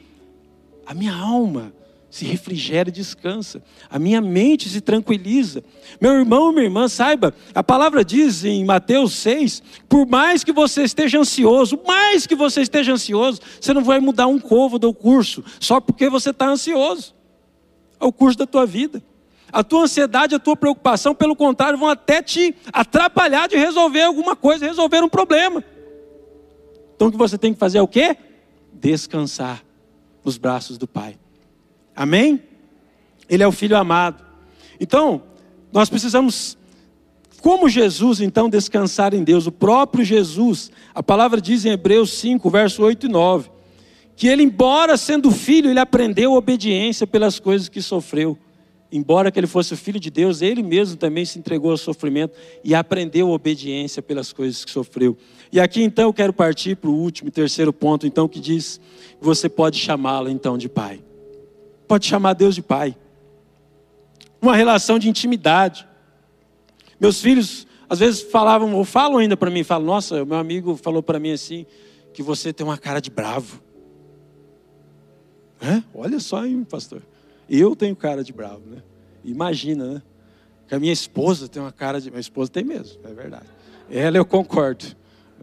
a 0.85 0.93
minha 0.93 1.15
alma 1.15 1.73
se 2.11 2.25
refrigera 2.25 2.89
e 2.89 2.93
descansa. 2.93 3.63
A 3.91 3.99
minha 3.99 4.21
mente 4.21 4.69
se 4.69 4.81
tranquiliza. 4.81 5.63
Meu 6.01 6.13
irmão, 6.13 6.53
minha 6.53 6.65
irmã, 6.65 6.89
saiba, 6.89 7.35
a 7.55 7.63
palavra 7.63 8.05
diz 8.05 8.45
em 8.45 8.65
Mateus 8.65 9.15
6: 9.15 9.63
por 9.89 10.07
mais 10.07 10.43
que 10.43 10.53
você 10.53 10.83
esteja 10.83 11.19
ansioso, 11.19 11.79
mais 11.87 12.27
que 12.27 12.35
você 12.35 12.63
esteja 12.63 12.93
ansioso, 12.93 13.41
você 13.61 13.75
não 13.75 13.85
vai 13.85 14.01
mudar 14.01 14.27
um 14.27 14.39
covo 14.39 14.79
do 14.79 14.93
curso, 14.95 15.45
só 15.61 15.81
porque 15.81 16.09
você 16.09 16.31
está 16.31 16.49
ansioso. 16.49 17.15
É 18.01 18.05
o 18.05 18.13
curso 18.13 18.39
da 18.39 18.47
tua 18.47 18.65
vida. 18.65 19.03
A 19.51 19.65
tua 19.65 19.85
ansiedade, 19.85 20.35
a 20.35 20.39
tua 20.39 20.55
preocupação, 20.55 21.15
pelo 21.15 21.35
contrário, 21.35 21.79
vão 21.79 21.89
até 21.89 22.23
te 22.23 22.55
atrapalhar 22.71 23.49
de 23.49 23.57
resolver 23.57 24.03
alguma 24.03 24.37
coisa, 24.37 24.67
resolver 24.67 25.03
um 25.03 25.09
problema. 25.09 25.65
Então 26.95 27.09
o 27.09 27.11
que 27.11 27.17
você 27.17 27.39
tem 27.39 27.55
que 27.55 27.59
fazer 27.59 27.79
é 27.79 27.83
o 27.83 27.89
quê? 27.89 28.17
Descansar 28.73 29.65
nos 30.23 30.37
braços 30.37 30.77
do 30.77 30.87
Pai. 30.87 31.19
Amém? 31.99 32.41
Ele 33.29 33.43
é 33.43 33.49
o 33.49 33.51
filho 33.51 33.77
amado. 33.77 34.25
Então, 34.79 35.21
nós 35.73 35.91
precisamos, 35.91 36.57
como 37.41 37.69
Jesus, 37.69 38.21
então, 38.21 38.49
descansar 38.49 39.13
em 39.13 39.25
Deus. 39.25 39.49
O 39.49 39.53
próprio 39.53 40.05
Jesus, 40.05 40.71
a 40.95 41.03
palavra 41.03 41.41
diz 41.41 41.65
em 41.65 41.71
Hebreus 41.71 42.13
5, 42.13 42.49
verso 42.51 42.85
8 42.85 43.07
e 43.07 43.09
9, 43.09 43.51
que 44.15 44.29
ele, 44.29 44.45
embora 44.45 44.97
sendo 44.97 45.33
filho, 45.33 45.71
ele 45.71 45.81
aprendeu 45.81 46.35
obediência 46.35 47.05
pelas 47.05 47.41
coisas 47.41 47.69
que 47.69 47.83
sofreu. 47.83 48.39
Embora 48.93 49.33
que 49.33 49.41
ele 49.41 49.49
fosse 49.49 49.75
filho 49.75 49.99
de 49.99 50.09
Deus, 50.09 50.41
ele 50.41 50.63
mesmo 50.63 50.97
também 50.97 51.25
se 51.25 51.37
entregou 51.37 51.73
ao 51.73 51.77
sofrimento 51.77 52.39
e 52.63 52.77
aprendeu 52.77 53.29
obediência 53.31 54.01
pelas 54.01 54.33
coisas 54.33 54.65
que 54.65 54.71
sofreu. 54.71 55.17
E 55.51 55.59
aqui 55.59 55.83
então 55.83 56.05
eu 56.05 56.13
quero 56.13 56.33
partir 56.33 56.77
para 56.77 56.89
o 56.89 56.95
último, 56.95 57.29
terceiro 57.29 57.73
ponto, 57.73 58.07
então, 58.07 58.29
que 58.29 58.39
diz 58.39 58.81
você 59.21 59.49
pode 59.49 59.81
chamá-lo 59.81 60.31
então 60.31 60.57
de 60.57 60.69
pai 60.69 61.01
pode 61.89 62.07
chamar 62.07 62.35
Deus 62.35 62.55
de 62.55 62.63
pai. 62.63 62.95
Uma 64.41 64.55
relação 64.55 64.99
de 64.99 65.09
intimidade. 65.09 65.89
Meus 67.01 67.21
filhos 67.21 67.67
às 67.89 68.01
vezes 68.01 68.21
falavam, 68.21 68.75
ou 68.75 68.85
falam 68.85 69.19
ainda 69.19 69.37
para 69.37 69.51
mim, 69.51 69.65
falam, 69.65 69.87
nossa, 69.87 70.25
meu 70.25 70.37
amigo 70.37 70.77
falou 70.77 71.03
para 71.03 71.19
mim 71.19 71.33
assim, 71.33 71.65
que 72.13 72.23
você 72.23 72.53
tem 72.53 72.67
uma 72.67 72.77
cara 72.77 73.01
de 73.01 73.11
bravo. 73.11 73.63
É? 75.61 75.83
Olha 75.95 76.21
só, 76.21 76.45
hein, 76.45 76.65
pastor. 76.69 77.03
Eu 77.49 77.75
tenho 77.75 77.97
cara 77.97 78.23
de 78.23 78.33
bravo, 78.33 78.63
né? 78.67 78.83
Imagina, 79.25 79.95
né? 79.95 80.03
Que 80.69 80.75
a 80.75 80.79
minha 80.79 80.93
esposa 80.93 81.49
tem 81.49 81.61
uma 81.61 81.73
cara 81.73 82.01
de. 82.01 82.11
Minha 82.11 82.21
esposa 82.21 82.51
tem 82.51 82.63
mesmo, 82.63 83.01
é 83.05 83.13
verdade. 83.13 83.47
Ela 83.91 84.19
eu 84.19 84.25
concordo. 84.25 84.85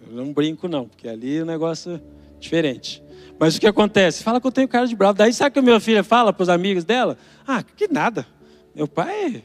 Eu 0.08 0.14
não 0.16 0.32
brinco, 0.32 0.68
não, 0.68 0.88
porque 0.88 1.08
ali 1.08 1.42
o 1.42 1.46
negócio 1.46 1.94
é 1.94 2.02
diferente. 2.40 3.04
Mas 3.40 3.56
o 3.56 3.60
que 3.60 3.68
acontece? 3.68 4.24
Fala 4.24 4.40
que 4.40 4.48
eu 4.48 4.52
tenho 4.52 4.68
cara 4.68 4.88
de 4.88 4.96
bravo. 4.96 5.18
Daí 5.18 5.34
sabe 5.34 5.50
o 5.50 5.54
que 5.54 5.60
a 5.60 5.62
minha 5.62 5.80
filha 5.80 6.04
fala 6.04 6.32
para 6.32 6.44
os 6.44 6.50
amigos 6.50 6.84
dela? 6.84 7.18
Ah, 7.46 7.62
que 7.64 7.88
nada. 7.92 8.26
Meu 8.74 8.88
pai, 8.88 9.44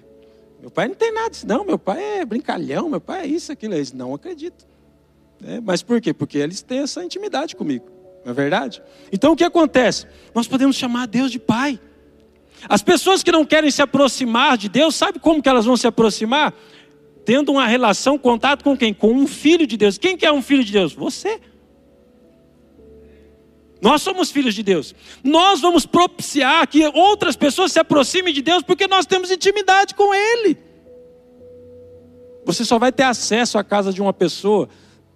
meu 0.61 0.71
pai 0.71 0.89
não 0.89 0.95
tem 0.95 1.13
nada 1.13 1.31
disso, 1.31 1.47
não. 1.47 1.65
Meu 1.65 1.79
pai 1.79 2.21
é 2.21 2.25
brincalhão, 2.25 2.89
meu 2.89 3.01
pai 3.01 3.23
é 3.23 3.27
isso, 3.27 3.51
aquilo. 3.51 3.75
Eles 3.75 3.93
não 3.93 4.15
acreditam. 4.15 4.69
É, 5.45 5.61
mas 5.61 5.83
por 5.83 6.01
quê? 6.01 6.13
Porque 6.13 6.39
eles 6.39 6.63
têm 6.63 6.81
essa 6.81 7.05
intimidade 7.05 7.57
comigo. 7.57 7.87
Não 8.25 8.33
é 8.33 8.35
verdade? 8.35 8.83
Então 9.11 9.33
o 9.33 9.37
que 9.37 9.45
acontece? 9.45 10.07
Nós 10.35 10.47
podemos 10.47 10.77
chamar 10.77 11.07
Deus 11.07 11.31
de 11.31 11.39
Pai. 11.39 11.81
As 12.69 12.83
pessoas 12.83 13.23
que 13.23 13.33
não 13.33 13.45
querem 13.45 13.71
se 13.71 13.81
aproximar 13.81 14.59
de 14.59 14.69
Deus, 14.69 14.95
sabe 14.95 15.19
como 15.19 15.43
que 15.43 15.49
elas 15.49 15.65
vão 15.65 15.77
se 15.77 15.87
aproximar? 15.87 16.53
Tendo 17.25 17.53
uma 17.53 17.67
relação, 17.67 18.19
contato 18.19 18.63
com 18.63 18.77
quem? 18.77 18.93
Com 18.93 19.13
um 19.13 19.27
filho 19.27 19.67
de 19.67 19.77
Deus. 19.77 19.97
Quem 19.97 20.17
que 20.17 20.27
é 20.27 20.33
um 20.33 20.43
filho 20.43 20.63
de 20.63 20.73
Deus? 20.73 20.93
Você. 20.93 21.41
Nós 23.81 24.03
somos 24.03 24.31
filhos 24.31 24.55
de 24.55 24.63
Deus. 24.63 24.95
Nós 25.25 25.61
vamos 25.61 25.87
propiciar 25.87 26.67
que 26.67 26.87
outras 26.89 27.35
pessoas 27.35 27.73
se 27.73 27.79
aproximem 27.79 28.33
de 28.35 28.43
Deus 28.43 28.63
porque 28.63 28.87
nós 28.87 29.07
temos 29.07 29.31
intimidade 29.31 29.95
com 29.95 30.15
Ele. 30.15 30.59
Você 32.45 32.65
só 32.65 32.79
vai 32.79 32.93
ter 32.93 33.05
acesso 33.05 33.59
à 33.59 33.65
casa 33.65 33.93
de 33.93 34.03
uma 34.03 34.13
pessoa 34.13 34.69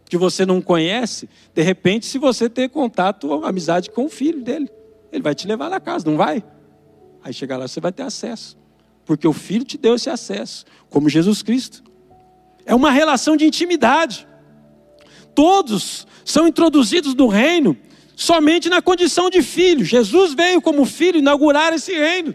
que 0.09 0.17
você 0.17 0.45
não 0.45 0.61
conhece, 0.61 1.29
de 1.55 1.63
repente, 1.63 2.07
se 2.07 2.19
você 2.19 2.49
ter 2.49 2.69
contato, 2.69 3.45
amizade 3.45 3.91
com 3.91 4.05
o 4.05 4.09
filho 4.09 4.43
dele. 4.43 4.71
Ele 5.11 5.23
vai 5.23 5.35
te 5.35 5.47
levar 5.47 5.71
na 5.71 5.81
casa, 5.81 6.09
não 6.09 6.17
vai? 6.17 6.45
Aí 7.23 7.33
chegar 7.33 7.57
lá, 7.57 7.67
você 7.67 7.81
vai 7.81 7.93
ter 7.93 8.03
acesso. 8.03 8.57
Porque 9.05 9.27
o 9.27 9.33
filho 9.33 9.65
te 9.65 9.77
deu 9.77 9.95
esse 9.95 10.11
acesso, 10.11 10.65
como 10.91 11.09
Jesus 11.09 11.43
Cristo. 11.43 11.83
É 12.67 12.75
uma 12.75 12.91
relação 12.91 13.37
de 13.37 13.45
intimidade. 13.45 14.27
Todos 15.35 16.07
são 16.25 16.47
introduzidos 16.47 17.15
no 17.15 17.27
reino 17.27 17.77
somente 18.17 18.69
na 18.69 18.81
condição 18.81 19.29
de 19.29 19.43
filho. 19.43 19.85
Jesus 19.85 20.35
veio 20.35 20.61
como 20.61 20.85
filho 20.85 21.19
inaugurar 21.19 21.73
esse 21.73 21.93
reino. 21.93 22.35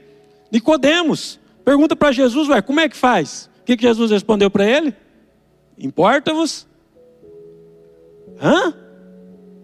Nicodemos 0.52 1.40
pergunta 1.64 1.96
para 1.96 2.12
Jesus, 2.12 2.50
ué, 2.50 2.62
como 2.62 2.80
é 2.80 2.90
que 2.90 2.98
faz? 2.98 3.50
O 3.62 3.64
que, 3.66 3.78
que 3.78 3.84
Jesus 3.84 4.10
respondeu 4.10 4.50
para 4.50 4.66
ele? 4.66 4.94
Importa-vos? 5.78 6.68
Hã? 8.42 8.74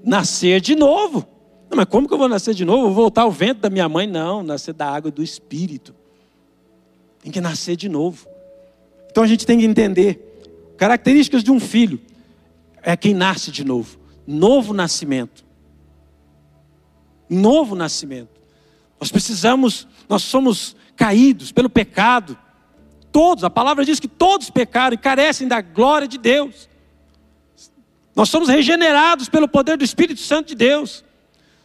Nascer 0.04 0.62
de 0.62 0.76
novo. 0.76 1.28
Não, 1.70 1.78
mas 1.78 1.86
como 1.86 2.08
que 2.08 2.14
eu 2.14 2.18
vou 2.18 2.30
nascer 2.30 2.54
de 2.54 2.64
novo? 2.64 2.84
vou 2.84 2.94
voltar 2.94 3.24
ao 3.24 3.32
vento 3.32 3.62
da 3.62 3.70
minha 3.70 3.90
mãe? 3.90 4.06
Não, 4.06 4.44
nascer 4.44 4.74
da 4.74 4.88
água 4.88 5.10
do 5.10 5.24
Espírito. 5.24 5.96
Tem 7.24 7.32
que 7.32 7.42
nascer 7.42 7.76
de 7.76 7.90
novo. 7.90 8.28
Então 9.10 9.24
a 9.24 9.28
gente 9.28 9.46
tem 9.46 9.58
que 9.58 9.66
entender. 9.66 10.74
Características 10.78 11.44
de 11.44 11.52
um 11.52 11.60
filho 11.60 12.00
é 12.84 12.96
quem 12.96 13.14
nasce 13.14 13.50
de 13.50 13.64
novo. 13.64 13.98
Novo 14.28 14.74
nascimento 14.74 15.45
novo 17.30 17.76
nascimento. 17.76 18.30
Nós 19.00 19.12
precisamos, 19.12 19.88
nós 20.08 20.24
somos 20.24 20.76
caídos 20.96 21.52
pelo 21.52 21.70
pecado. 21.70 22.38
Todos, 23.12 23.44
a 23.44 23.50
palavra 23.50 23.86
diz 23.86 24.00
que 24.00 24.08
todos 24.08 24.50
pecaram 24.50 24.94
e 24.94 24.98
carecem 24.98 25.48
da 25.48 25.62
glória 25.62 26.08
de 26.08 26.18
Deus. 26.18 26.70
Nós 28.16 28.30
somos 28.30 28.48
regenerados 28.48 29.28
pelo 29.28 29.48
poder 29.48 29.78
do 29.78 29.84
Espírito 29.84 30.22
Santo 30.22 30.48
de 30.48 30.56
Deus. 30.56 31.04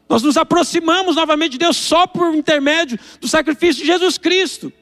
Nós 0.08 0.22
nos 0.22 0.36
aproximamos 0.36 1.14
novamente 1.14 1.52
de 1.52 1.58
Deus 1.58 1.76
só 1.76 2.06
por 2.06 2.34
intermédio 2.34 2.98
do 3.20 3.28
sacrifício 3.28 3.82
de 3.82 3.86
Jesus 3.86 4.18
Cristo. 4.18 4.72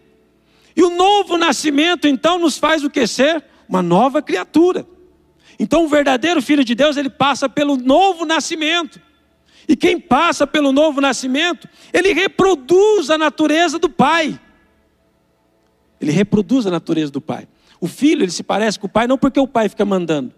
E 0.75 0.83
o 0.83 0.91
novo 0.91 1.37
nascimento 1.37 2.09
então 2.09 2.39
nos 2.39 2.57
faz 2.57 2.83
o 2.83 2.89
que 2.89 3.07
ser? 3.07 3.45
Uma 3.69 3.83
nova 3.83 4.23
criatura. 4.23 4.87
Então 5.59 5.85
o 5.85 5.89
verdadeiro 5.89 6.41
filho 6.41 6.65
de 6.65 6.75
Deus, 6.75 6.97
ele 6.97 7.11
passa 7.11 7.49
pelo 7.49 7.77
novo 7.77 8.25
nascimento. 8.25 9.01
E 9.69 9.77
quem 9.77 10.01
passa 10.01 10.47
pelo 10.47 10.73
novo 10.73 10.99
nascimento, 10.99 11.69
ele 11.93 12.15
reproduz 12.15 13.11
a 13.11 13.19
natureza 13.19 13.79
do 13.79 13.91
pai. 13.91 14.41
Ele 16.01 16.11
reproduz 16.11 16.67
a 16.67 16.71
natureza 16.71 17.13
do 17.13 17.21
pai. 17.21 17.47
O 17.79 17.87
filho, 17.87 18.23
ele 18.23 18.33
se 18.33 18.43
parece 18.43 18.79
com 18.79 18.87
o 18.87 18.91
pai 18.91 19.07
não 19.07 19.19
porque 19.19 19.39
o 19.39 19.47
pai 19.47 19.69
fica 19.69 19.85
mandando. 19.85 20.33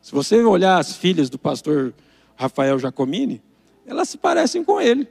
Se 0.00 0.12
você 0.12 0.42
olhar 0.44 0.78
as 0.78 0.96
filhas 0.96 1.28
do 1.28 1.38
pastor 1.38 1.92
Rafael 2.36 2.78
Jacomini, 2.78 3.42
elas 3.84 4.08
se 4.08 4.16
parecem 4.16 4.62
com 4.62 4.80
ele. 4.80 5.08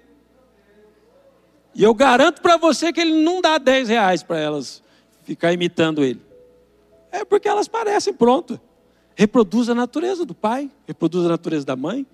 E 1.75 1.83
eu 1.83 1.93
garanto 1.93 2.41
para 2.41 2.57
você 2.57 2.91
que 2.93 3.01
ele 3.01 3.21
não 3.21 3.41
dá 3.41 3.57
10 3.57 3.89
reais 3.89 4.23
para 4.23 4.39
elas 4.39 4.81
ficar 5.23 5.51
imitando 5.51 6.03
ele. 6.03 6.21
É 7.11 7.25
porque 7.25 7.47
elas 7.47 7.67
parecem, 7.67 8.13
pronto. 8.13 8.59
Reproduz 9.15 9.69
a 9.69 9.75
natureza 9.75 10.25
do 10.25 10.33
pai, 10.33 10.71
reproduz 10.87 11.25
a 11.25 11.29
natureza 11.29 11.65
da 11.65 11.75
mãe, 11.75 12.07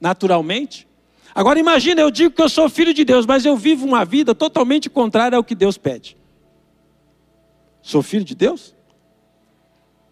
naturalmente. 0.00 0.88
Agora 1.34 1.58
imagina, 1.58 2.00
eu 2.00 2.10
digo 2.10 2.34
que 2.34 2.42
eu 2.42 2.48
sou 2.48 2.68
filho 2.68 2.92
de 2.92 3.04
Deus, 3.04 3.26
mas 3.26 3.44
eu 3.44 3.56
vivo 3.56 3.86
uma 3.86 4.04
vida 4.04 4.34
totalmente 4.34 4.88
contrária 4.90 5.36
ao 5.36 5.44
que 5.44 5.54
Deus 5.54 5.78
pede. 5.78 6.16
Sou 7.82 8.02
filho 8.02 8.24
de 8.24 8.34
Deus? 8.34 8.74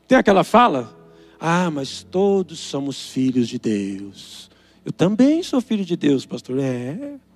Tem 0.06 0.16
aquela 0.16 0.44
fala? 0.44 0.96
Ah, 1.40 1.70
mas 1.70 2.02
todos 2.02 2.58
somos 2.58 3.10
filhos 3.10 3.48
de 3.48 3.58
Deus. 3.58 4.50
Eu 4.84 4.92
também 4.92 5.42
sou 5.42 5.60
filho 5.60 5.84
de 5.84 5.96
Deus, 5.96 6.24
pastor. 6.26 6.58
É. 6.58 7.14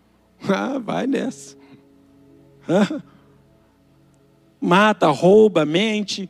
Ah, 0.44 0.76
vai 0.80 1.06
nessa. 1.06 1.56
Mata, 4.60 5.06
rouba, 5.06 5.64
mente, 5.64 6.28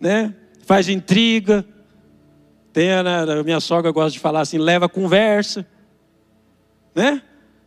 né? 0.00 0.34
Faz 0.64 0.88
intriga. 0.88 1.62
Tem 2.72 2.92
a, 2.92 3.00
a 3.22 3.42
minha 3.42 3.60
sogra 3.60 3.90
gosta 3.90 4.12
de 4.12 4.18
falar 4.18 4.40
assim, 4.40 4.58
leva 4.58 4.88
conversa, 4.88 5.66
né? 6.94 7.22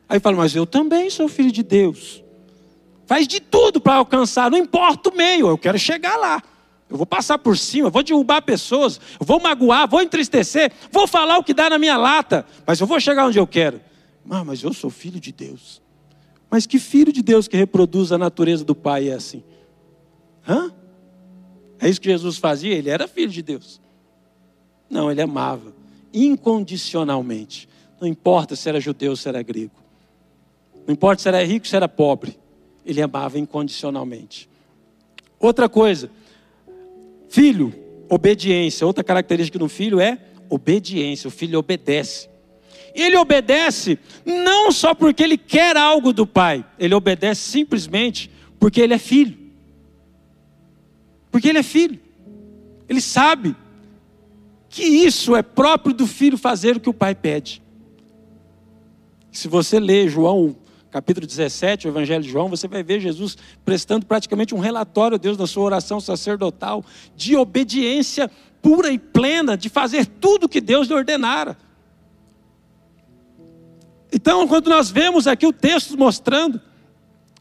Aí 0.08 0.20
fala, 0.20 0.38
mas 0.38 0.56
eu 0.56 0.66
também 0.66 1.10
sou 1.10 1.28
filho 1.28 1.52
de 1.52 1.64
Deus. 1.64 2.24
Faz 3.06 3.28
de 3.28 3.40
tudo 3.40 3.82
para 3.82 3.96
alcançar, 3.96 4.50
não 4.52 4.58
importa 4.58 5.10
o 5.10 5.16
meio, 5.16 5.48
eu 5.48 5.58
quero 5.58 5.78
chegar 5.78 6.16
lá. 6.18 6.42
Eu 6.90 6.98
vou 6.98 7.06
passar 7.06 7.38
por 7.38 7.58
cima, 7.58 7.90
vou 7.90 8.04
derrubar 8.04 8.42
pessoas, 8.42 9.00
vou 9.20 9.40
magoar, 9.40 9.90
vou 9.90 10.02
entristecer, 10.02 10.72
vou 10.92 11.08
falar 11.08 11.38
o 11.38 11.44
que 11.44 11.54
dá 11.54 11.70
na 11.70 11.78
minha 11.78 11.98
lata, 11.98 12.46
mas 12.66 12.80
eu 12.80 12.88
vou 12.88 13.00
chegar 13.00 13.26
onde 13.26 13.40
eu 13.40 13.48
quero. 13.48 13.82
Ah, 14.30 14.44
mas 14.44 14.62
eu 14.62 14.74
sou 14.74 14.90
filho 14.90 15.20
de 15.20 15.32
Deus. 15.32 15.82
Mas 16.50 16.66
que 16.66 16.78
filho 16.78 17.12
de 17.12 17.22
Deus 17.22 17.48
que 17.48 17.56
reproduz 17.56 18.12
a 18.12 18.18
natureza 18.18 18.64
do 18.64 18.76
Pai 18.76 19.10
é 19.10 19.14
assim? 19.14 19.42
Hã? 20.48 20.72
É 21.80 21.90
isso 21.90 22.00
que 22.00 22.10
Jesus 22.10 22.38
fazia? 22.38 22.76
Ele 22.76 22.90
era 22.90 23.08
filho 23.08 23.32
de 23.32 23.42
Deus. 23.42 23.81
Não, 24.92 25.10
ele 25.10 25.22
amava 25.22 25.74
incondicionalmente. 26.14 27.68
Não 28.00 28.08
importa 28.08 28.56
se 28.56 28.70
era 28.70 28.80
judeu 28.80 29.12
ou 29.12 29.16
se 29.16 29.28
era 29.28 29.42
grego. 29.42 29.72
Não 30.86 30.94
importa 30.94 31.22
se 31.22 31.28
era 31.28 31.44
rico 31.44 31.66
ou 31.66 31.70
se 31.70 31.76
era 31.76 31.88
pobre. 31.88 32.38
Ele 32.86 33.02
amava 33.02 33.40
incondicionalmente. 33.40 34.50
Outra 35.40 35.70
coisa, 35.70 36.12
Filho, 37.32 37.74
obediência. 38.10 38.86
Outra 38.86 39.06
característica 39.06 39.58
do 39.58 39.70
filho 39.70 40.02
é 40.02 40.18
obediência. 40.50 41.30
O 41.30 41.32
filho 41.32 41.60
obedece. 41.60 42.30
Ele 42.94 43.16
obedece 43.16 43.98
não 44.26 44.70
só 44.70 44.94
porque 44.94 45.24
ele 45.24 45.38
quer 45.38 45.78
algo 45.78 46.12
do 46.12 46.28
pai, 46.28 46.66
ele 46.78 46.94
obedece 46.94 47.40
simplesmente 47.40 48.30
porque 48.60 48.82
ele 48.82 48.94
é 48.94 48.98
filho. 48.98 49.38
Porque 51.32 51.48
ele 51.48 51.60
é 51.60 51.64
filho. 51.64 51.98
Ele 52.90 53.00
sabe 53.00 53.56
que 54.72 54.84
isso 54.84 55.36
é 55.36 55.44
próprio 55.44 55.94
do 55.94 56.08
filho 56.08 56.38
fazer 56.38 56.78
o 56.78 56.80
que 56.80 56.90
o 56.90 56.94
pai 56.94 57.14
pede. 57.14 57.62
Se 59.30 59.48
você 59.48 59.80
ler 59.80 60.10
João 60.10 60.56
capítulo 60.90 61.26
17, 61.26 61.88
o 61.88 61.90
Evangelho 61.90 62.22
de 62.22 62.30
João, 62.30 62.50
você 62.50 62.68
vai 62.68 62.84
ver 62.84 63.00
Jesus 63.00 63.38
prestando 63.64 64.06
praticamente 64.06 64.54
um 64.54 64.60
relatório 64.60 65.16
a 65.16 65.18
Deus 65.18 65.38
na 65.38 65.48
sua 65.48 65.64
oração 65.64 66.02
sacerdotal 66.02 66.84
de 67.16 67.36
obediência 67.38 68.30
pura 68.62 68.92
e 68.92 69.00
plena, 69.00 69.58
de 69.58 69.70
fazer 69.70 70.06
tudo 70.06 70.50
que 70.50 70.60
Deus 70.60 70.88
lhe 70.88 70.94
ordenara. 70.94 71.58
Então, 74.12 74.46
quando 74.48 74.70
nós 74.70 74.92
vemos 74.92 75.28
aqui 75.28 75.48
o 75.48 75.54
texto 75.54 75.98
mostrando 75.98 76.60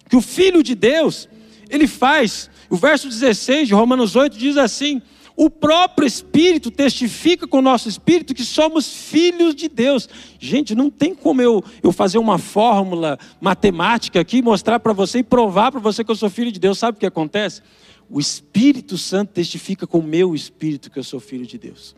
que 0.08 0.16
o 0.16 0.20
Filho 0.20 0.62
de 0.62 0.76
Deus, 0.76 1.28
ele 1.68 1.88
faz, 1.88 2.48
o 2.70 2.76
verso 2.76 3.08
16 3.08 3.66
de 3.66 3.74
Romanos 3.74 4.14
8 4.14 4.38
diz 4.38 4.56
assim: 4.56 5.02
o 5.42 5.48
próprio 5.48 6.06
Espírito 6.06 6.70
testifica 6.70 7.46
com 7.46 7.60
o 7.60 7.62
nosso 7.62 7.88
Espírito 7.88 8.34
que 8.34 8.44
somos 8.44 8.92
filhos 8.92 9.54
de 9.54 9.70
Deus. 9.70 10.06
Gente, 10.38 10.74
não 10.74 10.90
tem 10.90 11.14
como 11.14 11.40
eu, 11.40 11.64
eu 11.82 11.92
fazer 11.92 12.18
uma 12.18 12.36
fórmula 12.36 13.18
matemática 13.40 14.20
aqui, 14.20 14.42
mostrar 14.42 14.78
para 14.80 14.92
você 14.92 15.20
e 15.20 15.22
provar 15.22 15.72
para 15.72 15.80
você 15.80 16.04
que 16.04 16.10
eu 16.10 16.14
sou 16.14 16.28
filho 16.28 16.52
de 16.52 16.60
Deus. 16.60 16.78
Sabe 16.78 16.98
o 16.98 17.00
que 17.00 17.06
acontece? 17.06 17.62
O 18.10 18.20
Espírito 18.20 18.98
Santo 18.98 19.32
testifica 19.32 19.86
com 19.86 20.00
o 20.00 20.02
meu 20.02 20.34
Espírito 20.34 20.90
que 20.90 20.98
eu 20.98 21.04
sou 21.04 21.18
filho 21.18 21.46
de 21.46 21.56
Deus. 21.56 21.96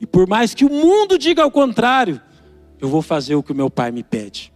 E 0.00 0.06
por 0.06 0.28
mais 0.28 0.54
que 0.54 0.64
o 0.64 0.70
mundo 0.70 1.18
diga 1.18 1.42
ao 1.42 1.50
contrário, 1.50 2.22
eu 2.80 2.88
vou 2.88 3.02
fazer 3.02 3.34
o 3.34 3.42
que 3.42 3.50
o 3.50 3.56
meu 3.56 3.68
Pai 3.68 3.90
me 3.90 4.04
pede. 4.04 4.52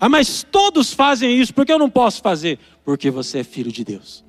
Ah, 0.00 0.08
mas 0.08 0.42
todos 0.50 0.94
fazem 0.94 1.38
isso, 1.38 1.52
por 1.52 1.66
que 1.66 1.72
eu 1.74 1.78
não 1.78 1.90
posso 1.90 2.22
fazer? 2.22 2.58
Porque 2.86 3.10
você 3.10 3.40
é 3.40 3.44
filho 3.44 3.70
de 3.70 3.84
Deus 3.84 4.24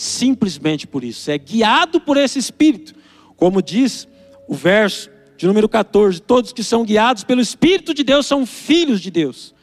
simplesmente 0.00 0.86
por 0.86 1.04
isso, 1.04 1.30
é 1.30 1.36
guiado 1.36 2.00
por 2.00 2.16
esse 2.16 2.38
Espírito, 2.38 2.94
como 3.36 3.60
diz 3.60 4.08
o 4.48 4.54
verso 4.54 5.10
de 5.36 5.46
número 5.46 5.68
14: 5.68 6.22
todos 6.22 6.54
que 6.54 6.64
são 6.64 6.86
guiados 6.86 7.22
pelo 7.22 7.42
Espírito 7.42 7.92
de 7.92 8.02
Deus 8.02 8.24
são 8.24 8.46
filhos 8.46 8.98
de 8.98 9.10
Deus. 9.10 9.54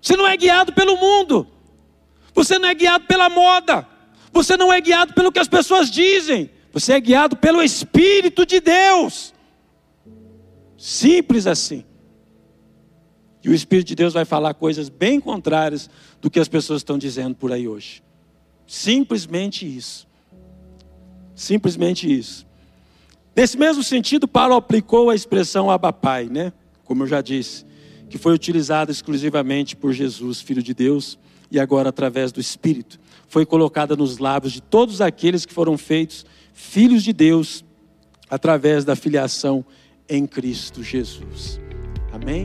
Você 0.00 0.16
não 0.16 0.26
é 0.26 0.36
guiado 0.36 0.72
pelo 0.72 0.96
mundo, 0.96 1.46
você 2.34 2.58
não 2.58 2.68
é 2.68 2.74
guiado 2.74 3.04
pela 3.04 3.28
moda, 3.28 3.86
você 4.32 4.56
não 4.56 4.72
é 4.72 4.80
guiado 4.80 5.14
pelo 5.14 5.30
que 5.30 5.38
as 5.38 5.46
pessoas 5.46 5.88
dizem, 5.88 6.50
você 6.72 6.94
é 6.94 7.00
guiado 7.00 7.36
pelo 7.36 7.62
Espírito 7.62 8.44
de 8.44 8.58
Deus. 8.58 9.32
Simples 10.76 11.46
assim. 11.46 11.84
E 13.44 13.48
o 13.48 13.54
Espírito 13.54 13.86
de 13.86 13.94
Deus 13.94 14.12
vai 14.12 14.24
falar 14.24 14.54
coisas 14.54 14.88
bem 14.88 15.20
contrárias 15.20 15.88
do 16.20 16.28
que 16.28 16.40
as 16.40 16.48
pessoas 16.48 16.80
estão 16.80 16.98
dizendo 16.98 17.36
por 17.36 17.52
aí 17.52 17.68
hoje. 17.68 18.02
Simplesmente 18.72 19.66
isso. 19.66 20.08
Simplesmente 21.34 22.10
isso. 22.10 22.46
Nesse 23.36 23.58
mesmo 23.58 23.82
sentido, 23.82 24.26
Paulo 24.26 24.54
aplicou 24.54 25.10
a 25.10 25.14
expressão 25.14 25.70
abapai, 25.70 26.30
né? 26.30 26.54
Como 26.82 27.02
eu 27.02 27.06
já 27.06 27.20
disse, 27.20 27.66
que 28.08 28.16
foi 28.16 28.32
utilizada 28.32 28.90
exclusivamente 28.90 29.76
por 29.76 29.92
Jesus, 29.92 30.40
Filho 30.40 30.62
de 30.62 30.72
Deus, 30.72 31.18
e 31.50 31.60
agora 31.60 31.90
através 31.90 32.32
do 32.32 32.40
Espírito, 32.40 32.98
foi 33.28 33.44
colocada 33.44 33.94
nos 33.94 34.16
lábios 34.16 34.54
de 34.54 34.62
todos 34.62 35.02
aqueles 35.02 35.44
que 35.44 35.52
foram 35.52 35.76
feitos 35.76 36.24
filhos 36.54 37.02
de 37.02 37.12
Deus 37.12 37.62
através 38.30 38.86
da 38.86 38.96
filiação 38.96 39.62
em 40.08 40.26
Cristo 40.26 40.82
Jesus. 40.82 41.60
Amém? 42.10 42.44